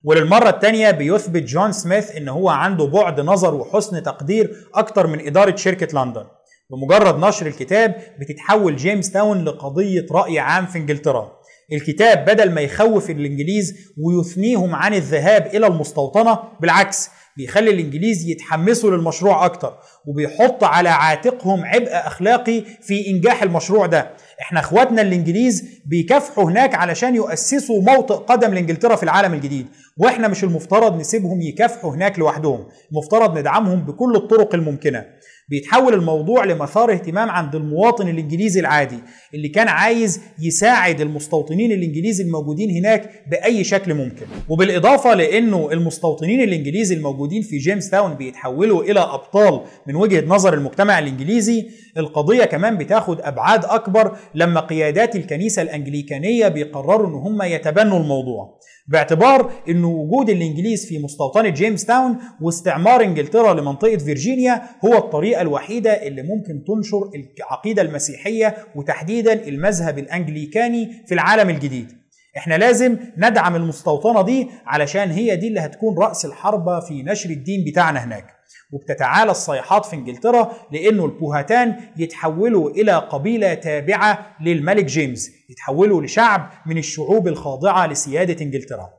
وللمرة 0.03 0.49
الثانية 0.49 0.91
بيثبت 0.91 1.43
جون 1.43 1.71
سميث 1.71 2.15
إن 2.15 2.27
هو 2.27 2.49
عنده 2.49 2.85
بعد 2.85 3.19
نظر 3.21 3.55
وحسن 3.55 4.03
تقدير 4.03 4.55
أكتر 4.75 5.07
من 5.07 5.27
إدارة 5.27 5.55
شركة 5.55 6.03
لندن. 6.03 6.25
بمجرد 6.69 7.19
نشر 7.19 7.47
الكتاب 7.47 7.95
بتتحول 8.19 8.75
جيمس 8.75 9.11
تاون 9.11 9.45
لقضية 9.45 10.05
رأي 10.11 10.39
عام 10.39 10.65
في 10.65 10.77
إنجلترا. 10.77 11.37
الكتاب 11.71 12.25
بدل 12.25 12.51
ما 12.51 12.61
يخوف 12.61 13.09
الإنجليز 13.09 13.73
ويثنيهم 13.97 14.75
عن 14.75 14.93
الذهاب 14.93 15.45
إلى 15.45 15.67
المستوطنة 15.67 16.39
بالعكس 16.61 17.09
بيخلي 17.37 17.71
الإنجليز 17.71 18.29
يتحمسوا 18.29 18.91
للمشروع 18.91 19.45
أكتر 19.45 19.73
وبيحط 20.05 20.63
على 20.63 20.89
عاتقهم 20.89 21.65
عبء 21.65 21.89
أخلاقي 21.91 22.63
في 22.81 23.07
إنجاح 23.07 23.43
المشروع 23.43 23.85
ده. 23.85 24.11
إحنا 24.41 24.59
إخواتنا 24.59 25.01
الإنجليز 25.01 25.63
بيكافحوا 25.85 26.43
هناك 26.43 26.75
علشان 26.75 27.15
يؤسسوا 27.15 27.81
موطئ 27.81 28.13
قدم 28.13 28.53
لإنجلترا 28.53 28.95
في 28.95 29.03
العالم 29.03 29.33
الجديد 29.33 29.67
وإحنا 29.97 30.27
مش 30.27 30.43
المفترض 30.43 30.99
نسيبهم 30.99 31.41
يكافحوا 31.41 31.91
هناك 31.95 32.19
لوحدهم 32.19 32.67
المفترض 32.91 33.37
ندعمهم 33.37 33.79
بكل 33.85 34.15
الطرق 34.15 34.55
الممكنة. 34.55 35.05
بيتحول 35.49 35.93
الموضوع 35.93 36.45
لمثار 36.45 36.91
اهتمام 36.91 37.29
عند 37.29 37.55
المواطن 37.55 38.07
الإنجليزي 38.09 38.59
العادي 38.59 38.99
اللي 39.33 39.49
كان 39.49 39.67
عايز 39.67 40.21
يساعد 40.41 41.01
المستوطنين 41.01 41.71
الإنجليزي 41.71 42.23
الموجودين 42.23 42.69
هناك 42.69 43.23
بأي 43.31 43.63
شكل 43.63 43.93
ممكن. 43.93 44.25
وبالإضافة 44.49 45.13
لأنه 45.13 45.69
المستوطنين 45.71 46.41
الإنجليزي 46.41 46.95
الموجودين 46.95 47.41
في 47.41 47.57
جيمس 47.57 47.89
تاون 47.89 48.13
بيتحولوا 48.13 48.83
إلى 48.83 48.99
أبطال 48.99 49.61
من 49.87 49.95
وجهة 49.95 50.25
نظر 50.25 50.53
المجتمع 50.53 50.99
الإنجليزي 50.99 51.65
القضية 51.97 52.43
كمان 52.45 52.77
بتاخد 52.77 53.21
أبعاد 53.21 53.65
أكبر 53.65 54.17
لما 54.35 54.59
قيادات 54.59 55.15
الكنيسة 55.15 55.61
الأنجليكانية 55.61 56.47
بيقرروا 56.47 57.07
إن 57.07 57.13
هم 57.13 57.41
يتبنوا 57.41 57.99
الموضوع. 57.99 58.57
باعتبار 58.87 59.51
إن 59.69 59.83
وجود 59.83 60.29
الإنجليز 60.29 60.85
في 60.85 60.99
مستوطنه 60.99 61.49
جيمس 61.49 61.85
تاون 61.85 62.17
واستعمار 62.41 63.03
إنجلترا 63.03 63.53
لمنطقة 63.53 63.97
فيرجينيا 63.97 64.61
هو 64.85 64.97
الطريقة 64.97 65.41
الوحيدة 65.41 65.91
اللي 65.91 66.21
ممكن 66.21 66.63
تنشر 66.67 66.99
العقيدة 67.39 67.81
المسيحية 67.81 68.55
وتحديدا 68.75 69.47
المذهب 69.47 69.99
الأنجليكاني 69.99 71.03
في 71.07 71.13
العالم 71.13 71.49
الجديد. 71.49 71.91
إحنا 72.37 72.55
لازم 72.57 72.97
ندعم 73.17 73.55
المستوطنة 73.55 74.21
دي 74.21 74.47
علشان 74.65 75.11
هي 75.11 75.35
دي 75.35 75.47
اللي 75.47 75.59
هتكون 75.59 75.97
رأس 75.97 76.25
الحربة 76.25 76.79
في 76.79 77.03
نشر 77.03 77.29
الدين 77.29 77.63
بتاعنا 77.71 78.03
هناك. 78.03 78.36
وبتتعالى 78.71 79.31
الصيحات 79.31 79.85
في 79.85 79.95
إنجلترا 79.95 80.51
لأنه 80.71 81.05
البوهاتان 81.05 81.75
يتحولوا 81.97 82.69
إلى 82.69 82.91
قبيلة 82.91 83.53
تابعة 83.53 84.35
للملك 84.41 84.85
جيمس 84.85 85.29
يتحولوا 85.49 86.01
لشعب 86.01 86.51
من 86.65 86.77
الشعوب 86.77 87.27
الخاضعة 87.27 87.87
لسيادة 87.87 88.45
إنجلترا. 88.45 88.89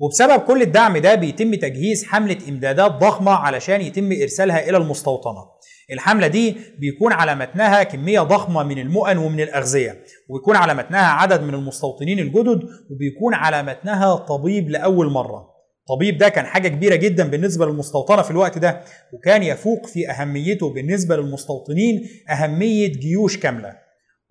وبسبب 0.00 0.40
كل 0.40 0.62
الدعم 0.62 0.98
ده 0.98 1.14
بيتم 1.14 1.54
تجهيز 1.54 2.04
حملة 2.04 2.38
إمدادات 2.48 2.90
ضخمة 2.92 3.32
علشان 3.32 3.80
يتم 3.80 4.12
إرسالها 4.22 4.68
إلى 4.68 4.76
المستوطنة. 4.76 5.54
الحملة 5.92 6.26
دي 6.26 6.56
بيكون 6.78 7.12
على 7.12 7.34
متنها 7.34 7.82
كمية 7.82 8.20
ضخمة 8.20 8.62
من 8.62 8.78
المؤن 8.78 9.16
ومن 9.18 9.40
الأغذية 9.40 10.04
ويكون 10.28 10.56
على 10.56 10.74
متنها 10.74 11.06
عدد 11.06 11.42
من 11.42 11.54
المستوطنين 11.54 12.18
الجدد 12.18 12.60
وبيكون 12.90 13.34
على 13.34 13.62
متنها 13.62 14.14
طبيب 14.16 14.70
لأول 14.70 15.10
مرة. 15.10 15.53
طبيب 15.88 16.18
ده 16.18 16.28
كان 16.28 16.46
حاجة 16.46 16.68
كبيرة 16.68 16.94
جدا 16.96 17.28
بالنسبة 17.28 17.66
للمستوطنة 17.66 18.22
في 18.22 18.30
الوقت 18.30 18.58
ده 18.58 18.80
وكان 19.12 19.42
يفوق 19.42 19.86
في 19.86 20.10
أهميته 20.10 20.70
بالنسبة 20.74 21.16
للمستوطنين 21.16 22.08
أهمية 22.30 22.92
جيوش 22.92 23.36
كاملة. 23.38 23.72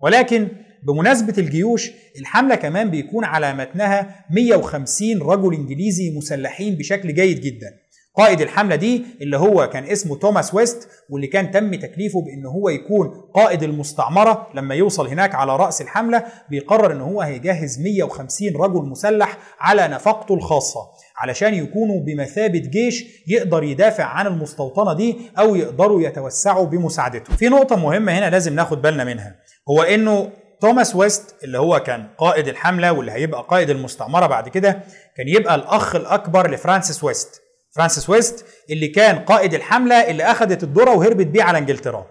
ولكن 0.00 0.48
بمناسبة 0.86 1.34
الجيوش 1.38 1.90
الحملة 2.20 2.54
كمان 2.54 2.90
بيكون 2.90 3.24
على 3.24 3.54
متنها 3.54 4.24
150 4.30 5.22
رجل 5.22 5.54
إنجليزي 5.54 6.10
مسلحين 6.16 6.74
بشكل 6.74 7.14
جيد 7.14 7.40
جدا. 7.40 7.66
قائد 8.16 8.40
الحملة 8.40 8.76
دي 8.76 9.04
اللي 9.20 9.36
هو 9.36 9.68
كان 9.70 9.84
اسمه 9.84 10.16
توماس 10.18 10.54
ويست 10.54 10.88
واللي 11.10 11.26
كان 11.26 11.50
تم 11.50 11.74
تكليفه 11.74 12.20
بأنه 12.22 12.50
هو 12.50 12.68
يكون 12.68 13.08
قائد 13.34 13.62
المستعمرة 13.62 14.48
لما 14.54 14.74
يوصل 14.74 15.06
هناك 15.08 15.34
على 15.34 15.56
رأس 15.56 15.80
الحملة 15.82 16.24
بيقرر 16.50 16.92
أنه 16.92 17.04
هو 17.04 17.20
هيجهز 17.20 17.80
150 17.80 18.48
رجل 18.56 18.82
مسلح 18.88 19.38
على 19.60 19.88
نفقته 19.88 20.34
الخاصة. 20.34 20.80
علشان 21.16 21.54
يكونوا 21.54 22.00
بمثابة 22.00 22.58
جيش 22.58 23.04
يقدر 23.26 23.62
يدافع 23.62 24.04
عن 24.04 24.26
المستوطنة 24.26 24.92
دي 24.92 25.16
أو 25.38 25.54
يقدروا 25.56 26.02
يتوسعوا 26.02 26.66
بمساعدته. 26.66 27.36
في 27.36 27.48
نقطة 27.48 27.76
مهمة 27.76 28.12
هنا 28.18 28.30
لازم 28.30 28.54
ناخد 28.54 28.82
بالنا 28.82 29.04
منها. 29.04 29.34
هو 29.68 29.82
أنه 29.82 30.30
توماس 30.60 30.96
ويست 30.96 31.34
اللي 31.44 31.58
هو 31.58 31.80
كان 31.80 32.06
قائد 32.18 32.48
الحملة 32.48 32.92
واللي 32.92 33.12
هيبقى 33.12 33.46
قائد 33.50 33.70
المستعمرة 33.70 34.26
بعد 34.26 34.48
كده 34.48 34.70
كان 35.16 35.28
يبقى 35.28 35.54
الأخ 35.54 35.94
الأكبر 35.96 36.50
لفرانسيس 36.50 37.04
ويست. 37.04 37.40
فرانسيس 37.76 38.10
ويست 38.10 38.44
اللي 38.70 38.88
كان 38.88 39.18
قائد 39.18 39.54
الحملة 39.54 39.94
اللي 40.10 40.22
أخذت 40.22 40.62
الذرة 40.62 40.90
وهربت 40.96 41.26
بيه 41.26 41.42
على 41.42 41.58
إنجلترا. 41.58 42.06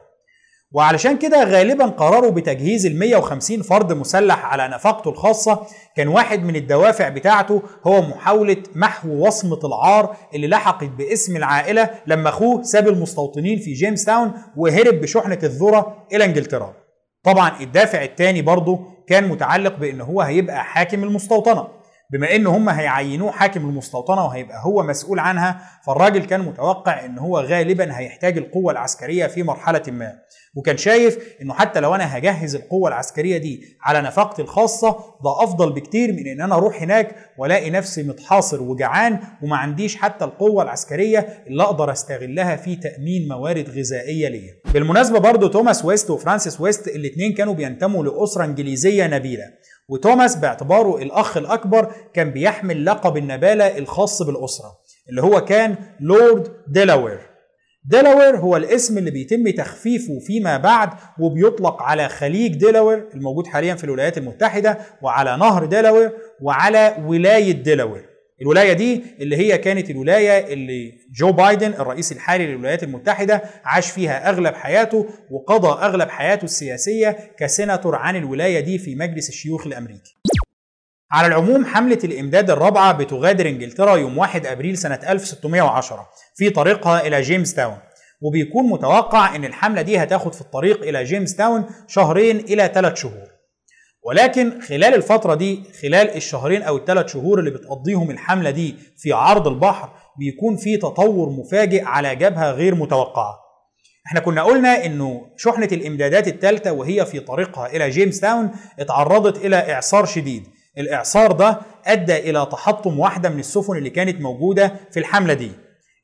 وعلشان 0.73 1.17
كده 1.17 1.43
غالبا 1.43 1.85
قرر 1.85 2.31
تجهيز 2.31 2.85
ال 2.85 2.99
150 2.99 3.61
فرد 3.61 3.93
مسلح 3.93 4.45
على 4.45 4.67
نفقته 4.67 5.09
الخاصة. 5.09 5.67
كان 5.95 6.07
واحد 6.07 6.43
من 6.43 6.55
الدوافع 6.55 7.09
بتاعته 7.09 7.61
هو 7.87 8.01
محاولة 8.01 8.57
محو 8.75 9.09
وصمة 9.27 9.59
العار 9.63 10.15
اللي 10.35 10.47
لحقت 10.47 10.83
باسم 10.83 11.37
العائلة 11.37 11.89
لما 12.07 12.29
أخوه 12.29 12.63
ساب 12.63 12.87
المستوطنين 12.87 13.59
في 13.59 13.73
جيمس 13.73 14.05
تاون 14.05 14.31
وهرب 14.57 14.93
بشحنة 15.01 15.39
الذرة 15.43 16.05
إلى 16.13 16.25
إنجلترا. 16.25 16.73
طبعا 17.23 17.51
الدافع 17.61 18.03
الثاني 18.03 18.41
برضه 18.41 18.79
كان 19.07 19.27
متعلق 19.27 19.75
بأن 19.77 20.01
هو 20.01 20.21
هيبقى 20.21 20.63
حاكم 20.63 21.03
المستوطنة. 21.03 21.67
بما 22.13 22.35
إن 22.35 22.47
هم 22.47 22.69
هيعينوه 22.69 23.31
حاكم 23.31 23.69
المستوطنة 23.69 24.25
وهيبقى 24.25 24.57
هو 24.65 24.83
مسؤول 24.83 25.19
عنها 25.19 25.61
فالراجل 25.87 26.25
كان 26.25 26.39
متوقع 26.41 27.05
إن 27.05 27.17
هو 27.19 27.39
غالبا 27.39 27.97
هيحتاج 27.97 28.37
القوة 28.37 28.71
العسكرية 28.71 29.27
في 29.27 29.43
مرحلة 29.43 29.81
ما. 29.87 30.13
وكان 30.55 30.77
شايف 30.77 31.17
إنه 31.41 31.53
حتى 31.53 31.79
لو 31.79 31.95
أنا 31.95 32.17
هجهز 32.17 32.55
القوة 32.55 32.89
العسكرية 32.89 33.37
دي 33.37 33.77
على 33.81 34.01
نفقتي 34.01 34.41
الخاصة 34.41 34.89
ده 35.23 35.43
أفضل 35.43 35.73
بكتير 35.73 36.13
من 36.13 36.27
إن 36.27 36.41
أنا 36.41 36.55
أروح 36.55 36.81
هناك 36.81 37.15
وألاقي 37.37 37.69
نفسي 37.69 38.03
متحاصر 38.03 38.61
وجعان 38.61 39.19
وما 39.43 39.57
عنديش 39.57 39.95
حتى 39.95 40.25
القوة 40.25 40.63
العسكرية 40.63 41.43
اللي 41.47 41.63
أقدر 41.63 41.91
أستغلها 41.91 42.55
في 42.55 42.75
تأمين 42.75 43.27
موارد 43.27 43.69
غذائية 43.69 44.27
ليا. 44.27 44.53
بالمناسبة 44.73 45.19
برضو 45.19 45.47
توماس 45.47 45.85
ويست 45.85 46.09
وفرانسيس 46.09 46.61
ويست 46.61 46.87
الاثنين 46.87 47.33
كانوا 47.33 47.53
بينتموا 47.53 48.03
لأسرة 48.03 48.45
إنجليزية 48.45 49.07
نبيلة 49.07 49.45
وتوماس 49.89 50.35
باعتباره 50.35 50.97
الأخ 50.97 51.37
الأكبر 51.37 51.91
كان 52.13 52.31
بيحمل 52.31 52.85
لقب 52.85 53.17
النبالة 53.17 53.77
الخاص 53.77 54.21
بالأسرة 54.21 54.71
اللي 55.09 55.21
هو 55.21 55.41
كان 55.45 55.75
لورد 55.99 56.47
ديلاوير 56.67 57.19
ديلاوير 57.85 58.37
هو 58.37 58.57
الاسم 58.57 58.97
اللي 58.97 59.11
بيتم 59.11 59.49
تخفيفه 59.49 60.19
فيما 60.19 60.57
بعد 60.57 60.89
وبيطلق 61.19 61.81
على 61.83 62.09
خليج 62.09 62.55
ديلاوير 62.55 63.07
الموجود 63.13 63.47
حاليا 63.47 63.75
في 63.75 63.83
الولايات 63.83 64.17
المتحدة 64.17 64.77
وعلى 65.01 65.37
نهر 65.37 65.65
ديلاوير 65.65 66.11
وعلى 66.41 66.97
ولاية 67.05 67.51
ديلاوير 67.51 68.05
الولاية 68.41 68.73
دي 68.73 69.03
اللي 69.19 69.37
هي 69.37 69.57
كانت 69.57 69.89
الولاية 69.89 70.53
اللي 70.53 70.93
جو 71.13 71.31
بايدن 71.31 71.73
الرئيس 71.73 72.11
الحالي 72.11 72.47
للولايات 72.47 72.83
المتحدة 72.83 73.41
عاش 73.65 73.91
فيها 73.91 74.29
أغلب 74.29 74.53
حياته 74.55 75.07
وقضى 75.31 75.85
أغلب 75.85 76.09
حياته 76.09 76.45
السياسية 76.45 77.17
كسيناتور 77.37 77.95
عن 77.95 78.15
الولاية 78.15 78.59
دي 78.59 78.77
في 78.77 78.95
مجلس 78.95 79.29
الشيوخ 79.29 79.67
الأمريكي. 79.67 80.17
على 81.11 81.27
العموم 81.27 81.65
حملة 81.65 81.99
الإمداد 82.03 82.49
الرابعة 82.49 82.91
بتغادر 82.93 83.49
إنجلترا 83.49 83.95
يوم 83.97 84.17
1 84.17 84.45
أبريل 84.45 84.77
سنة 84.77 84.99
1610 85.09 86.07
في 86.35 86.49
طريقها 86.49 87.07
إلى 87.07 87.21
جيمس 87.21 87.53
تاون 87.53 87.77
وبيكون 88.21 88.65
متوقع 88.69 89.35
أن 89.35 89.45
الحملة 89.45 89.81
دي 89.81 89.97
هتاخد 89.97 90.33
في 90.33 90.41
الطريق 90.41 90.81
إلى 90.83 91.03
جيمس 91.03 91.35
تاون 91.35 91.65
شهرين 91.87 92.37
إلى 92.39 92.71
ثلاث 92.73 92.95
شهور. 92.95 93.27
ولكن 94.05 94.61
خلال 94.61 94.93
الفترة 94.95 95.35
دي 95.35 95.63
خلال 95.81 96.15
الشهرين 96.15 96.61
أو 96.61 96.77
الثلاث 96.77 97.07
شهور 97.13 97.39
اللي 97.39 97.49
بتقضيهم 97.51 98.11
الحملة 98.11 98.49
دي 98.49 98.75
في 98.97 99.13
عرض 99.13 99.47
البحر 99.47 99.89
بيكون 100.19 100.57
في 100.57 100.77
تطور 100.77 101.29
مفاجئ 101.29 101.83
على 101.85 102.15
جبهة 102.15 102.51
غير 102.51 102.75
متوقعة. 102.75 103.39
إحنا 104.07 104.19
كنا 104.19 104.43
قلنا 104.43 104.85
إنه 104.85 105.21
شحنة 105.37 105.67
الإمدادات 105.71 106.27
الثالثة 106.27 106.71
وهي 106.71 107.05
في 107.05 107.19
طريقها 107.19 107.67
إلى 107.67 107.89
جيمس 107.89 108.19
تاون 108.19 108.51
اتعرضت 108.79 109.45
إلى 109.45 109.73
إعصار 109.73 110.05
شديد. 110.05 110.43
الإعصار 110.77 111.31
ده 111.31 111.59
أدى 111.85 112.17
إلى 112.17 112.47
تحطم 112.51 112.99
واحدة 112.99 113.29
من 113.29 113.39
السفن 113.39 113.77
اللي 113.77 113.89
كانت 113.89 114.21
موجودة 114.21 114.73
في 114.91 114.99
الحملة 114.99 115.33
دي. 115.33 115.51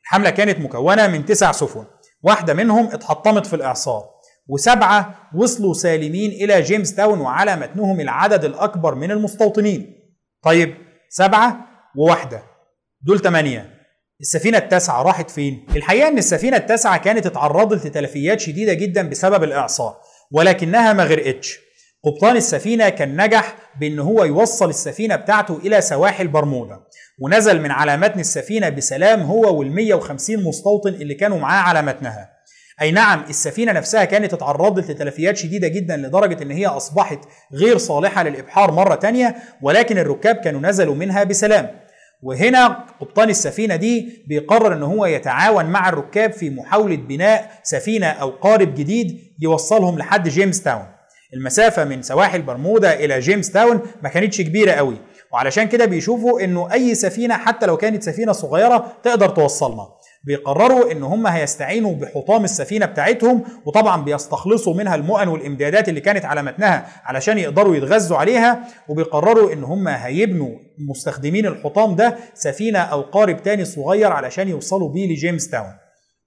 الحمله 0.10 0.30
كانت 0.30 0.60
مكونة 0.60 1.08
من 1.08 1.26
تسع 1.26 1.52
سفن. 1.52 1.86
واحدة 2.24 2.54
منهم 2.54 2.86
اتحطمت 2.86 3.46
في 3.46 3.56
الإعصار 3.56 4.10
وسبعة 4.48 5.30
وصلوا 5.36 5.74
سالمين 5.74 6.32
إلى 6.32 6.62
جيمس 6.62 6.96
تاون 6.96 7.20
وعلى 7.20 7.56
متنهم 7.56 8.00
العدد 8.00 8.46
الأكبر 8.46 8.96
من 8.96 9.12
المستوطنين. 9.12 9.96
طيب 10.44 10.76
سبعة 11.10 11.58
وواحدة. 11.98 12.44
دول 13.02 13.20
ثمانيه 13.20 13.70
السفينة 14.22 14.58
التاسعة 14.58 15.02
راحت 15.02 15.30
فين؟ 15.30 15.66
الحقيقة 15.76 16.08
إن 16.08 16.18
السفينة 16.18 16.58
التاسعة 16.58 16.98
كانت 16.98 17.26
اتعرضت 17.26 17.86
لتلفيات 17.86 18.40
شديدة 18.40 18.74
جدا 18.74 19.10
بسبب 19.10 19.44
الإعصار 19.44 19.98
ولكنها 20.32 20.94
ما 20.94 21.04
غرقتش. 21.04 21.60
قبطان 22.04 22.36
السفينة 22.36 22.90
كان 22.90 23.22
نجح 23.26 23.56
بأن 23.80 24.00
هو 24.00 24.24
يوصل 24.24 24.70
السفينة 24.70 25.16
بتاعته 25.16 25.58
إلى 25.58 25.82
سواحل 25.82 26.28
برمودا. 26.28 26.80
ونزل 27.22 27.62
من 27.62 27.72
على 27.72 27.98
متن 27.98 28.20
السفينة 28.20 28.70
بسلام 28.70 29.22
هو 29.22 29.60
وال 29.60 29.72
150 29.72 30.44
مستوطن 30.44 30.90
اللي 30.90 31.14
كانوا 31.14 31.40
معاه 31.40 31.62
على 31.62 31.82
متنها. 31.82 32.30
أي 32.82 32.92
نعم 32.92 33.24
السفينة 33.30 33.72
نفسها 33.72 34.06
كانت 34.06 34.34
اتعرضت 34.34 34.92
لتلفيات 34.92 35.38
شديدة 35.38 35.68
جدا 35.68 35.98
لدرجة 35.98 36.44
أن 36.44 36.52
هي 36.52 36.66
أصبحت 36.66 37.20
غير 37.54 37.78
صالحة 37.78 38.24
للإبحار 38.24 38.72
مرة 38.72 38.96
تانية 38.96 39.36
ولكن 39.62 39.98
الركاب 39.98 40.36
كانوا 40.36 40.62
نزلوا 40.62 40.96
منها 40.96 41.24
بسلام. 41.24 41.70
وهنا 42.24 42.68
قبطان 43.00 43.30
السفينة 43.30 43.76
دي 43.76 44.24
بيقرر 44.28 44.74
إن 44.74 44.84
هو 44.84 45.06
يتعاون 45.06 45.66
مع 45.66 45.90
الركاب 45.90 46.32
في 46.32 46.50
محاولة 46.50 46.96
بناء 46.96 47.52
سفينة 47.64 48.08
أو 48.08 48.30
قارب 48.30 48.76
جديد 48.76 49.20
يوصلهم 49.40 49.98
لحد 49.98 50.30
جيمس 50.30 50.64
تاون. 50.64 50.86
المسافة 51.34 51.84
من 51.86 52.02
سواحل 52.02 52.42
برمودا 52.42 52.94
إلى 52.94 53.20
جيمس 53.20 53.52
تاون 53.52 53.82
ما 54.04 54.10
كانتش 54.10 54.42
كبيرة 54.42 54.72
قوي. 54.72 54.96
وعلشان 55.34 55.68
كده 55.68 55.86
بيشوفوا 55.86 56.44
إنه 56.44 56.74
أي 56.74 56.96
سفينة 56.96 57.34
حتى 57.38 57.66
لو 57.66 57.78
كانت 57.78 58.04
سفينة 58.04 58.32
صغيرة 58.32 58.94
تقدر 59.04 59.30
توصلنا. 59.30 59.88
بيقرروا 60.24 60.92
إن 60.92 61.04
هم 61.04 61.28
هيستعينوا 61.28 61.96
بحطام 61.96 62.44
السفينة 62.44 62.86
بتاعتهم 62.86 63.44
وطبعا 63.66 64.04
بيستخلصوا 64.04 64.74
منها 64.74 64.96
المؤن 64.96 65.28
والإمدادات 65.28 65.90
اللي 65.90 66.02
كانت 66.02 66.26
على 66.26 66.44
متنها 66.44 66.86
علشان 67.06 67.38
يقدروا 67.38 67.76
يتغذوا 67.76 68.18
عليها 68.18 68.64
وبيقرروا 68.90 69.54
إن 69.54 69.64
هم 69.64 69.88
هيبنوا 69.88 70.50
مستخدمين 70.90 71.46
الحطام 71.46 71.96
ده 71.96 72.18
سفينة 72.34 72.80
أو 72.80 73.02
قارب 73.02 73.44
تاني 73.44 73.66
صغير 73.66 74.12
علشان 74.12 74.48
يوصلوا 74.48 74.90
بيه 74.94 75.14
لجيمس 75.14 75.50
تاون 75.50 75.74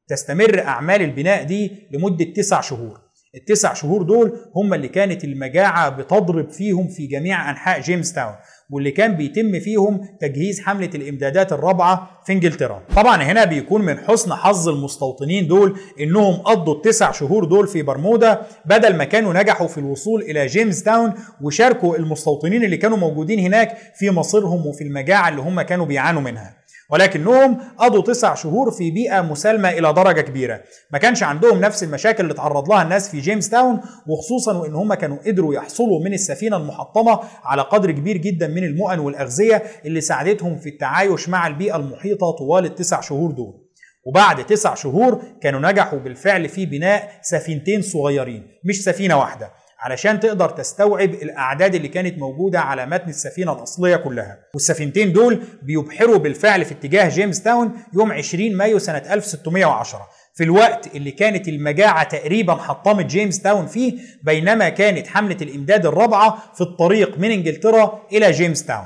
تستمر 0.08 0.62
أعمال 0.62 1.02
البناء 1.02 1.42
دي 1.42 1.88
لمدة 1.92 2.24
تسع 2.36 2.60
شهور. 2.60 3.00
التسع 3.34 3.74
شهور 3.74 4.02
دول 4.02 4.32
هم 4.56 4.74
اللي 4.74 4.88
كانت 4.88 5.24
المجاعة 5.24 5.88
بتضرب 5.88 6.50
فيهم 6.50 6.88
في 6.88 7.06
جميع 7.06 7.50
أنحاء 7.50 7.80
جيمس 7.80 8.12
تاون 8.12 8.34
واللي 8.72 8.90
كان 8.90 9.12
بيتم 9.16 9.60
فيهم 9.60 10.00
تجهيز 10.20 10.60
حملة 10.60 10.90
الإمدادات 10.94 11.52
الرابعة 11.52 12.20
في 12.26 12.32
إنجلترا. 12.32 12.82
طبعا 12.96 13.22
هنا 13.22 13.44
بيكون 13.44 13.82
من 13.82 13.98
حسن 13.98 14.32
حظ 14.34 14.68
المستوطنين 14.68 15.46
دول 15.46 15.76
إنهم 16.00 16.34
قضوا 16.34 16.74
التسع 16.74 17.12
شهور 17.12 17.44
دول 17.44 17.68
في 17.68 17.82
برمودا 17.82 18.40
بدل 18.66 18.96
ما 18.96 19.04
كانوا 19.04 19.32
نجحوا 19.32 19.66
في 19.66 19.78
الوصول 19.78 20.22
إلى 20.22 20.46
جيمس 20.46 20.82
تاون 20.82 21.12
وشاركوا 21.42 21.96
المستوطنين 21.96 22.64
اللي 22.64 22.76
كانوا 22.76 22.96
موجودين 22.96 23.38
هناك 23.38 23.76
في 23.94 24.10
مصيرهم 24.10 24.66
وفي 24.66 24.84
المجاعة 24.84 25.28
اللي 25.28 25.40
هم 25.42 25.62
كانوا 25.62 25.86
بيعانوا 25.86 26.20
منها. 26.22 26.61
ولكنهم 26.90 27.58
قضوا 27.78 28.02
تسع 28.02 28.34
شهور 28.34 28.70
في 28.70 28.90
بيئة 28.90 29.20
مسالمة 29.20 29.70
إلى 29.70 29.92
درجة 29.92 30.20
كبيرة. 30.20 30.60
ما 30.90 30.98
كانش 30.98 31.22
عندهم 31.22 31.60
نفس 31.60 31.82
المشاكل 31.82 32.22
اللي 32.22 32.34
تعرض 32.34 32.68
لها 32.68 32.82
الناس 32.82 33.08
في 33.08 33.20
جيمس 33.20 33.48
تاون 33.48 33.80
وخصوصا 34.06 34.58
وإن 34.58 34.74
هم 34.74 34.94
كانوا 34.94 35.18
قدروا 35.26 35.54
يحصلوا 35.54 36.04
من 36.04 36.12
السفينة 36.12 36.56
المحطمة 36.56 37.20
على 37.44 37.62
قدر 37.62 37.90
كبير 37.90 38.16
جدا 38.16 38.48
من 38.48 38.64
المؤن 38.64 38.98
والأغذية 38.98 39.62
اللي 39.84 40.00
ساعدتهم 40.00 40.58
في 40.58 40.68
التعايش 40.68 41.28
مع 41.28 41.46
البيئة 41.46 41.76
المحيطة 41.76 42.30
طوال 42.30 42.64
التسع 42.64 43.00
شهور 43.00 43.30
دول. 43.30 43.62
وبعد 44.06 44.46
تسع 44.46 44.74
شهور 44.74 45.22
كانوا 45.42 45.72
نجحوا 45.72 45.98
بالفعل 45.98 46.48
في 46.48 46.66
بناء 46.66 47.10
سفينتين 47.22 47.82
صغيرين 47.82 48.46
مش 48.64 48.84
سفينة 48.84 49.18
واحدة. 49.18 49.50
علشان 49.84 50.20
تقدر 50.20 50.48
تستوعب 50.48 51.10
الأعداد 51.10 51.74
اللي 51.74 51.88
كانت 51.88 52.18
موجودة 52.18 52.60
على 52.60 52.86
متن 52.86 53.08
السفينة 53.08 53.52
الأصلية 53.52 53.96
كلها. 53.96 54.38
والسفينتين 54.54 55.12
دول 55.12 55.42
بيبحروا 55.62 56.18
بالفعل 56.18 56.64
في 56.64 56.72
اتجاه 56.74 57.08
جيمس 57.08 57.42
تاون 57.42 57.72
يوم 57.94 58.12
20 58.12 58.56
مايو 58.56 58.78
سنة 58.78 59.02
1610 59.14 60.08
في 60.34 60.44
الوقت 60.44 60.94
اللي 60.96 61.10
كانت 61.10 61.48
المجاعة 61.48 62.02
تقريبا 62.04 62.54
حطمت 62.54 63.06
جيمس 63.06 63.42
تاون 63.42 63.66
فيه 63.66 63.98
بينما 64.22 64.68
كانت 64.68 65.06
حملة 65.06 65.36
الإمداد 65.42 65.86
الرابعة 65.86 66.38
في 66.54 66.60
الطريق 66.60 67.18
من 67.18 67.30
إنجلترا 67.30 68.02
إلى 68.12 68.30
جيمس 68.30 68.64
تاون 68.64 68.84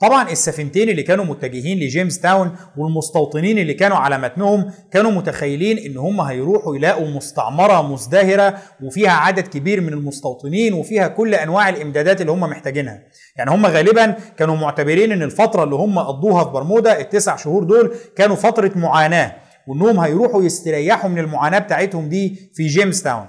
طبعا 0.00 0.30
السفينتين 0.30 0.88
اللي 0.88 1.02
كانوا 1.02 1.24
متجهين 1.24 1.78
لجيمس 1.78 2.20
تاون 2.20 2.56
والمستوطنين 2.76 3.58
اللي 3.58 3.74
كانوا 3.74 3.96
على 3.96 4.18
متنهم 4.18 4.70
كانوا 4.90 5.10
متخيلين 5.10 5.78
إن 5.78 5.96
هم 5.96 6.20
هيروحوا 6.20 6.76
يلاقوا 6.76 7.06
مستعمرة 7.06 7.92
مزدهرة 7.92 8.58
وفيها 8.82 9.10
عدد 9.10 9.48
كبير 9.48 9.80
من 9.80 9.88
المستوطنين 9.92 10.72
وفيها 10.74 11.08
كل 11.08 11.34
أنواع 11.34 11.68
الإمدادات 11.68 12.20
اللي 12.20 12.32
هم 12.32 12.40
محتاجينها. 12.40 13.02
يعني 13.36 13.50
هم 13.50 13.66
غالبا 13.66 14.16
كانوا 14.36 14.56
معتبرين 14.56 15.12
إن 15.12 15.22
الفترة 15.22 15.64
اللي 15.64 15.74
هم 15.74 15.98
قضوها 15.98 16.44
في 16.44 16.50
برمودا 16.50 17.00
التسع 17.00 17.36
شهور 17.36 17.64
دول 17.64 17.94
كانوا 18.16 18.36
فترة 18.36 18.72
معاناة 18.76 19.36
وإنهم 19.66 20.00
هيروحوا 20.00 20.42
يستريحوا 20.42 21.10
من 21.10 21.18
المعاناة 21.18 21.58
بتاعتهم 21.58 22.08
دي 22.08 22.50
في 22.54 22.66
جيمس 22.66 23.02
تاون. 23.02 23.26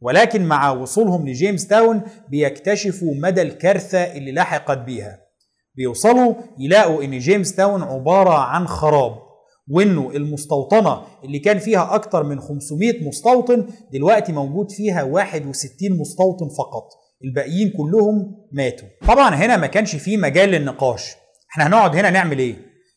ولكن 0.00 0.44
مع 0.44 0.70
وصولهم 0.70 1.28
لجيمس 1.28 1.66
تاون 1.66 2.00
بيكتشفوا 2.28 3.14
مدى 3.14 3.42
الكارثة 3.42 3.98
اللي 3.98 4.32
لحقت 4.32 4.78
بيها. 4.78 5.25
بيوصلوا 5.76 6.34
يلاقوا 6.58 7.02
إن 7.04 7.18
جيمس 7.18 7.54
تاون 7.54 7.82
عبارة 7.82 8.38
عن 8.38 8.66
خراب 8.66 9.12
وإنه 9.70 10.10
المستوطنة 10.14 11.02
اللي 11.24 11.38
كان 11.38 11.58
فيها 11.58 11.94
أكتر 11.94 12.22
من 12.22 12.40
500 12.40 13.08
مستوطن 13.08 13.66
دلوقتي 13.92 14.32
موجود 14.32 14.70
فيها 14.70 15.02
61 15.02 15.68
مستوطن 16.00 16.48
فقط 16.58 16.88
الباقيين 17.24 17.72
كلهم 17.76 18.36
ماتوا. 18.52 18.88
طبعا 19.08 19.34
هنا 19.34 19.56
ما 19.56 19.66
كانش 19.66 19.96
فيه 19.96 20.16
مجال 20.16 20.48
للنقاش. 20.48 21.14
إحنا 21.52 21.66
هنقعد 21.66 21.96
هنا 21.96 22.10
نعمل 22.10 22.38
إيه؟ 22.38 22.54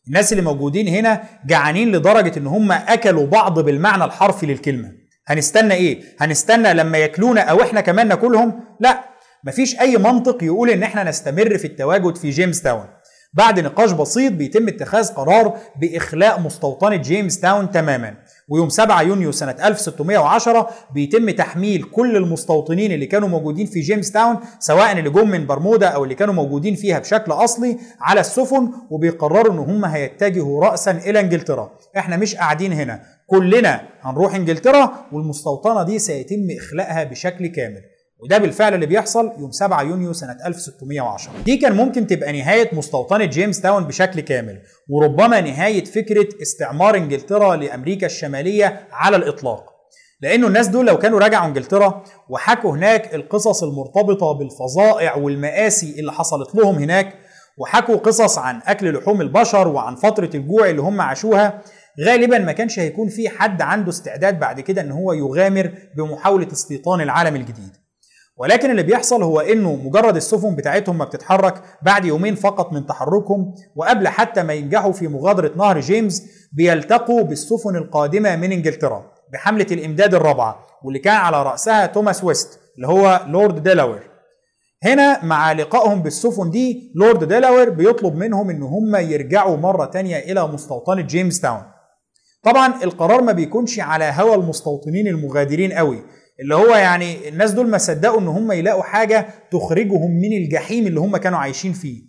الناس 0.08 0.32
اللي 0.32 0.42
موجودين 0.44 0.88
هنا 0.88 1.22
جعانين 1.46 1.92
لدرجة 1.92 2.38
إن 2.38 2.46
هم 2.46 2.72
أكلوا 2.72 3.26
بعض 3.26 3.58
بالمعنى 3.58 4.04
الحرفي 4.04 4.46
للكلمة. 4.46 4.92
هنستنى 5.26 5.74
إيه؟ 5.74 6.02
هنستنى 6.20 6.74
لما 6.74 6.98
ياكلونا 6.98 7.40
أو 7.40 7.62
إحنا 7.62 7.80
كمان 7.80 8.08
ناكلهم؟ 8.08 8.60
لا. 8.80 9.09
مفيش 9.44 9.80
أي 9.80 9.96
منطق 9.96 10.44
يقول 10.44 10.70
إن 10.70 10.82
إحنا 10.82 11.04
نستمر 11.04 11.58
في 11.58 11.64
التواجد 11.64 12.16
في 12.16 12.30
جيمس 12.30 12.62
تاون 12.62 12.84
بعد 13.32 13.60
نقاش 13.60 13.92
بسيط 13.92 14.32
بيتم 14.32 14.68
اتخاذ 14.68 15.08
قرار 15.12 15.58
بإخلاء 15.80 16.40
مستوطنة 16.40 16.96
جيمس 16.96 17.40
تاون 17.40 17.70
تماما. 17.70 18.14
ويوم 18.48 18.68
7 18.68 19.02
يونيو 19.02 19.32
سنة 19.32 19.56
1610 19.64 20.70
بيتم 20.94 21.30
تحميل 21.30 21.82
كل 21.82 22.16
المستوطنين 22.16 22.92
اللي 22.92 23.06
كانوا 23.06 23.28
موجودين 23.28 23.66
في 23.66 23.80
جيمس 23.80 24.12
تاون 24.12 24.36
سواء 24.58 24.92
اللي 24.98 25.10
جم 25.10 25.30
من 25.30 25.46
برمودا 25.46 25.88
أو 25.88 26.04
اللي 26.04 26.14
كانوا 26.14 26.34
موجودين 26.34 26.74
فيها 26.74 26.98
بشكل 26.98 27.32
أصلي 27.32 27.78
على 28.00 28.20
السفن 28.20 28.70
وبيقرروا 28.90 29.52
إن 29.52 29.58
هم 29.58 29.84
هيتجهوا 29.84 30.64
راسا 30.64 30.90
إلى 30.90 31.20
إنجلترا. 31.20 31.70
إحنا 31.98 32.16
مش 32.16 32.34
قاعدين 32.36 32.72
هنا. 32.72 33.02
كلنا 33.26 33.80
هنروح 34.02 34.34
إنجلترا 34.34 34.92
والمستوطنة 35.12 35.82
دي 35.82 35.98
سيتم 35.98 36.46
إخلاءها 36.58 37.04
بشكل 37.04 37.46
كامل. 37.46 37.80
وده 38.24 38.38
بالفعل 38.38 38.74
اللي 38.74 38.86
بيحصل 38.86 39.32
يوم 39.38 39.50
7 39.50 39.82
يونيو 39.82 40.12
سنة 40.12 40.36
1610 40.46 41.32
دي 41.44 41.56
كان 41.56 41.72
ممكن 41.76 42.06
تبقى 42.06 42.32
نهاية 42.32 42.70
مستوطنة 42.72 43.24
جيمس 43.24 43.60
تاون 43.60 43.84
بشكل 43.84 44.20
كامل 44.20 44.58
وربما 44.88 45.40
نهاية 45.40 45.84
فكرة 45.84 46.28
استعمار 46.42 46.96
إنجلترا 46.96 47.56
لأمريكا 47.56 48.06
الشمالية 48.06 48.88
على 48.92 49.16
الإطلاق. 49.16 49.64
لأنه 50.22 50.46
الناس 50.46 50.66
دول 50.68 50.86
لو 50.86 50.98
كانوا 50.98 51.20
رجعوا 51.20 51.46
إنجلترا 51.46 52.04
وحكوا 52.28 52.70
هناك 52.72 53.14
القصص 53.14 53.62
المرتبطة 53.62 54.32
بالفظائع 54.32 55.14
والمآسي 55.16 56.00
اللي 56.00 56.12
حصلت 56.12 56.54
لهم 56.54 56.74
هناك 56.74 57.14
وحكوا 57.58 57.96
قصص 57.96 58.38
عن 58.38 58.60
أكل 58.66 58.94
لحوم 58.98 59.20
البشر 59.20 59.68
وعن 59.68 59.96
فترة 59.96 60.30
الجوع 60.34 60.68
اللي 60.70 60.82
هم 60.82 61.00
عاشوها 61.00 61.62
غالبا 62.06 62.38
ما 62.38 62.52
كانش 62.52 62.78
هيكون 62.78 63.08
في 63.08 63.28
حد 63.28 63.62
عنده 63.62 63.90
استعداد 63.90 64.38
بعد 64.40 64.60
كده 64.60 64.80
إن 64.82 64.90
هو 64.90 65.12
يغامر 65.12 65.72
بمحاولة 65.96 66.48
استيطان 66.52 67.00
العالم 67.00 67.36
الجديد. 67.36 67.76
ولكن 68.40 68.70
اللي 68.70 68.82
بيحصل 68.82 69.22
هو 69.22 69.40
إنه 69.40 69.74
مجرد 69.74 70.16
السفن 70.16 70.54
بتاعتهم 70.56 70.98
ما 70.98 71.04
بتتحرك 71.04 71.62
بعد 71.82 72.04
يومين 72.04 72.34
فقط 72.34 72.72
من 72.72 72.86
تحركهم 72.86 73.54
وقبل 73.76 74.08
حتى 74.08 74.42
ما 74.42 74.52
ينجحوا 74.52 74.92
في 74.92 75.08
مغادرة 75.08 75.52
نهر 75.56 75.80
جيمس 75.80 76.22
بيلتقوا 76.52 77.22
بالسفن 77.22 77.76
القادمة 77.76 78.36
من 78.36 78.52
إنجلترا 78.52 79.12
بحملة 79.32 79.66
الإمداد 79.72 80.14
الرابعة 80.14 80.66
واللي 80.84 80.98
كان 80.98 81.16
على 81.16 81.42
رأسها 81.42 81.86
توماس 81.86 82.24
ويست 82.24 82.60
اللي 82.76 82.88
هو 82.88 83.26
لورد 83.28 83.62
ديلاوير. 83.62 84.10
هنا 84.84 85.24
مع 85.24 85.52
لقائهم 85.52 86.02
بالسفن 86.02 86.50
دي 86.50 86.92
لورد 86.96 87.24
ديلاوير 87.24 87.70
بيطلب 87.70 88.14
منهم 88.14 88.50
إن 88.50 88.62
هم 88.62 88.96
يرجعوا 88.96 89.56
مرة 89.56 89.84
تانية 89.84 90.18
إلى 90.18 90.46
مستوطنة 90.48 91.02
جيمس 91.02 91.40
تاون. 91.40 91.62
طبعا 92.42 92.82
القرار 92.84 93.22
ما 93.22 93.32
بيكونش 93.32 93.80
على 93.80 94.12
هوى 94.16 94.34
المستوطنين 94.34 95.06
المغادرين 95.08 95.72
قوي 95.72 96.02
اللي 96.42 96.54
هو 96.54 96.74
يعني 96.74 97.28
الناس 97.28 97.50
دول 97.50 97.68
ما 97.68 97.78
صدقوا 97.78 98.20
إن 98.20 98.28
هم 98.28 98.52
يلاقوا 98.52 98.82
حاجة 98.82 99.26
تخرجهم 99.50 100.10
من 100.10 100.32
الجحيم 100.32 100.86
اللي 100.86 101.00
هم 101.00 101.16
كانوا 101.16 101.38
عايشين 101.38 101.72
فيه. 101.72 102.02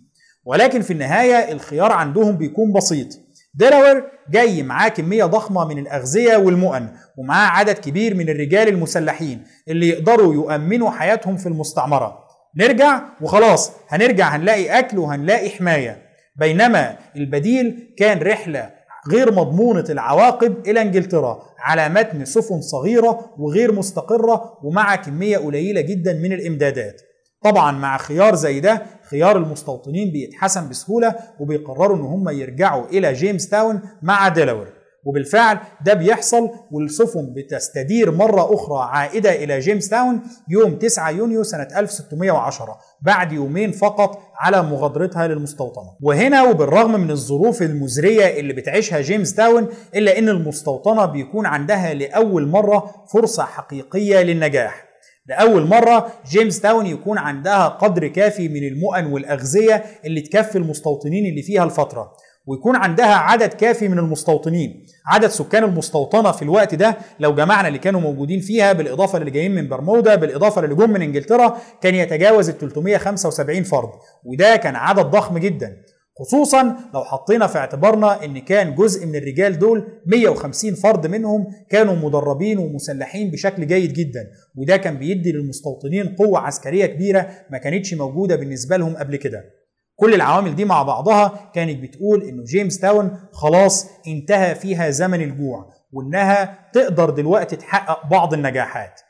ولكن 0.44 0.82
في 0.82 0.92
النهاية 0.92 1.52
الخيار 1.52 1.92
عندهم 1.92 2.36
بيكون 2.36 2.72
بسيط. 2.72 3.08
ديلاوير 3.54 4.04
جاي 4.30 4.62
معاه 4.62 4.88
كمية 4.88 5.24
ضخمة 5.24 5.64
من 5.64 5.78
الأغذية 5.78 6.36
والمؤن 6.36 6.88
ومعاه 7.16 7.48
عدد 7.50 7.78
كبير 7.78 8.14
من 8.14 8.28
الرجال 8.28 8.68
المسلحين 8.68 9.42
اللي 9.68 9.88
يقدروا 9.88 10.34
يؤمنوا 10.34 10.90
حياتهم 10.90 11.36
في 11.36 11.46
المستعمرة. 11.46 12.18
نرجع 12.56 13.02
وخلاص 13.20 13.72
هنرجع 13.88 14.28
هنلاقي 14.28 14.78
أكل 14.78 14.98
وهنلاقي 14.98 15.50
حماية. 15.50 16.02
بينما 16.36 16.96
البديل 17.16 17.94
كان 17.98 18.18
رحلة 18.18 18.70
غير 19.10 19.32
مضمونة 19.32 19.84
العواقب 19.90 20.66
إلى 20.66 20.82
إنجلترا 20.82 21.42
على 21.58 21.88
متن 21.88 22.24
سفن 22.24 22.60
صغيرة 22.60 23.30
وغير 23.38 23.72
مستقرة 23.72 24.58
ومع 24.62 24.96
كمية 24.96 25.38
قليلة 25.38 25.80
جدا 25.80 26.12
من 26.12 26.32
الإمدادات. 26.32 27.02
طبعا 27.44 27.72
مع 27.72 27.98
خيار 27.98 28.34
زي 28.34 28.60
ده 28.60 28.82
خيار 29.10 29.36
المستوطنين 29.36 30.12
بيتحسم 30.12 30.68
بسهولة 30.68 31.14
وبيقرروا 31.40 31.96
إن 31.96 32.02
هم 32.02 32.28
يرجعوا 32.28 32.86
إلى 32.86 33.12
جيمس 33.12 33.48
تاون 33.48 33.80
مع 34.02 34.28
ديلاوير 34.28 34.68
وبالفعل 35.04 35.58
ده 35.84 35.94
بيحصل 35.94 36.50
والسفن 36.70 37.34
بتستدير 37.36 38.10
مرة 38.10 38.54
أخرى 38.54 38.88
عائدة 38.90 39.30
إلى 39.44 39.58
جيمس 39.58 39.88
تاون 39.88 40.22
يوم 40.48 40.74
9 40.74 41.10
يونيو 41.10 41.42
سنة 41.42 41.68
1610 41.76 42.78
بعد 43.02 43.32
يومين 43.32 43.72
فقط 43.72 44.18
على 44.40 44.62
مغادرتها 44.62 45.26
للمستوطنة. 45.26 45.96
وهنا 46.02 46.42
وبالرغم 46.42 47.00
من 47.00 47.10
الظروف 47.10 47.62
المزرية 47.62 48.40
اللي 48.40 48.52
بتعيشها 48.52 49.00
جيمس 49.00 49.34
تاون 49.34 49.68
إلا 49.94 50.18
أن 50.18 50.28
المستوطنة 50.28 51.04
بيكون 51.06 51.46
عندها 51.46 51.94
لأول 51.94 52.46
مرة 52.48 52.94
فرصة 53.12 53.42
حقيقية 53.44 54.22
للنجاح. 54.22 54.84
لأول 55.26 55.66
مرة 55.66 56.12
جيمس 56.30 56.60
تاون 56.60 56.86
يكون 56.86 57.18
عندها 57.18 57.68
قدر 57.68 58.08
كافي 58.08 58.48
من 58.48 58.62
المؤن 58.64 59.06
والأغذية 59.12 59.84
اللي 60.04 60.20
تكفي 60.20 60.58
المستوطنين 60.58 61.26
اللي 61.26 61.42
فيها 61.42 61.64
الفترة. 61.64 62.12
ويكون 62.46 62.76
عندها 62.76 63.14
عدد 63.14 63.48
كافي 63.48 63.88
من 63.88 63.98
المستوطنين 63.98 64.86
عدد 65.06 65.28
سكان 65.28 65.64
المستوطنة 65.64 66.32
في 66.32 66.42
الوقت 66.42 66.74
ده 66.74 66.96
لو 67.20 67.34
جمعنا 67.34 67.68
اللي 67.68 67.78
كانوا 67.78 68.00
موجودين 68.00 68.40
فيها 68.40 68.72
بالإضافة 68.72 69.18
للي 69.18 69.30
جايين 69.30 69.54
من 69.54 69.68
برمودا 69.68 70.14
بالإضافة 70.14 70.60
للي 70.62 70.74
جم 70.74 70.90
من 70.90 71.02
إنجلترا 71.02 71.58
كان 71.80 71.94
يتجاوز 71.94 72.48
ال 72.48 72.58
375 72.58 73.62
فرد. 73.62 73.90
وده 74.24 74.56
كان 74.56 74.76
عدد 74.76 75.06
ضخم 75.06 75.38
جدا 75.38 75.76
خصوصا 76.18 76.76
لو 76.94 77.04
حطينا 77.04 77.46
في 77.46 77.58
اعتبارنا 77.58 78.24
إن 78.24 78.38
كان 78.38 78.74
جزء 78.74 79.06
من 79.06 79.16
الرجال 79.16 79.58
دول 79.58 79.88
150 80.06 80.74
فرد 80.74 81.06
منهم 81.06 81.46
كانوا 81.70 81.94
مدربين 81.94 82.58
ومسلحين 82.58 83.30
بشكل 83.30 83.66
جيد 83.66 83.92
جدا. 83.92 84.26
وده 84.56 84.76
كان 84.76 84.98
بيدي 84.98 85.32
للمستوطنين 85.32 86.08
قوة 86.18 86.38
عسكرية 86.38 86.86
كبيرة 86.86 87.28
ما 87.50 87.58
كانتش 87.58 87.94
موجودة 87.94 88.36
بالنسبة 88.36 88.76
لهم 88.76 88.96
قبل 88.96 89.16
كده. 89.16 89.61
كل 90.02 90.14
العوامل 90.14 90.54
دي 90.56 90.64
مع 90.64 90.82
بعضها 90.82 91.50
كانت 91.54 91.82
بتقول 91.82 92.22
إنه 92.22 92.44
جيمس 92.44 92.78
تاون 92.78 93.18
خلاص 93.32 93.86
انتهى 94.08 94.54
فيها 94.54 94.90
زمن 94.90 95.22
الجوع 95.22 95.66
وإنها 95.92 96.58
تقدر 96.72 97.10
دلوقتي 97.10 97.56
تحقق 97.56 98.06
بعض 98.10 98.34
النجاحات 98.34 99.00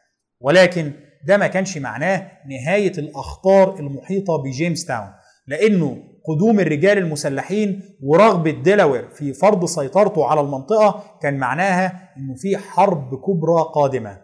ولكن 0.41 0.93
ده 1.27 1.37
ما 1.37 1.47
كانش 1.47 1.79
معناه 1.79 2.31
نهاية 2.49 2.93
الأخطار 2.99 3.79
المحيطة 3.79 4.37
بجيمس 4.43 4.85
تاون 4.85 5.09
لأنه 5.47 5.97
قدوم 6.29 6.61
الرجال 6.61 6.99
المسلحين 6.99 7.83
ورغبة 8.03 8.51
ديلاوير 8.51 9.09
في 9.11 9.33
فرض 9.33 9.65
سيطرته 9.65 10.27
على 10.27 10.41
المنطقة 10.41 11.05
كان 11.23 11.39
معناها 11.39 12.11
إنه 12.17 12.35
في 12.37 12.57
حرب 12.57 13.15
كبرى 13.15 13.63
قادمة. 13.75 14.19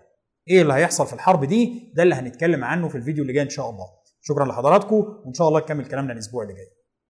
إيه 0.51 0.63
اللي 0.63 0.75
هيحصل 0.75 1.07
في 1.07 1.13
الحرب 1.13 1.45
دي؟ 1.45 1.93
ده 1.97 2.03
اللي 2.03 2.15
هنتكلم 2.15 2.65
عنه 2.65 2.89
في 2.89 2.95
الفيديو 2.95 3.23
اللي 3.23 3.33
جاي 3.33 3.43
إن 3.43 3.49
شاء 3.51 3.71
الله. 3.71 3.98
شكرا 4.29 4.45
لحضراتكم 4.45 4.97
وإن 4.97 5.35
شاء 5.35 5.49
الله 5.49 5.61
نكمل 5.61 5.87
كلامنا 5.87 6.13
الأسبوع 6.13 6.43
اللي 6.43 6.55
جاي. 6.55 6.78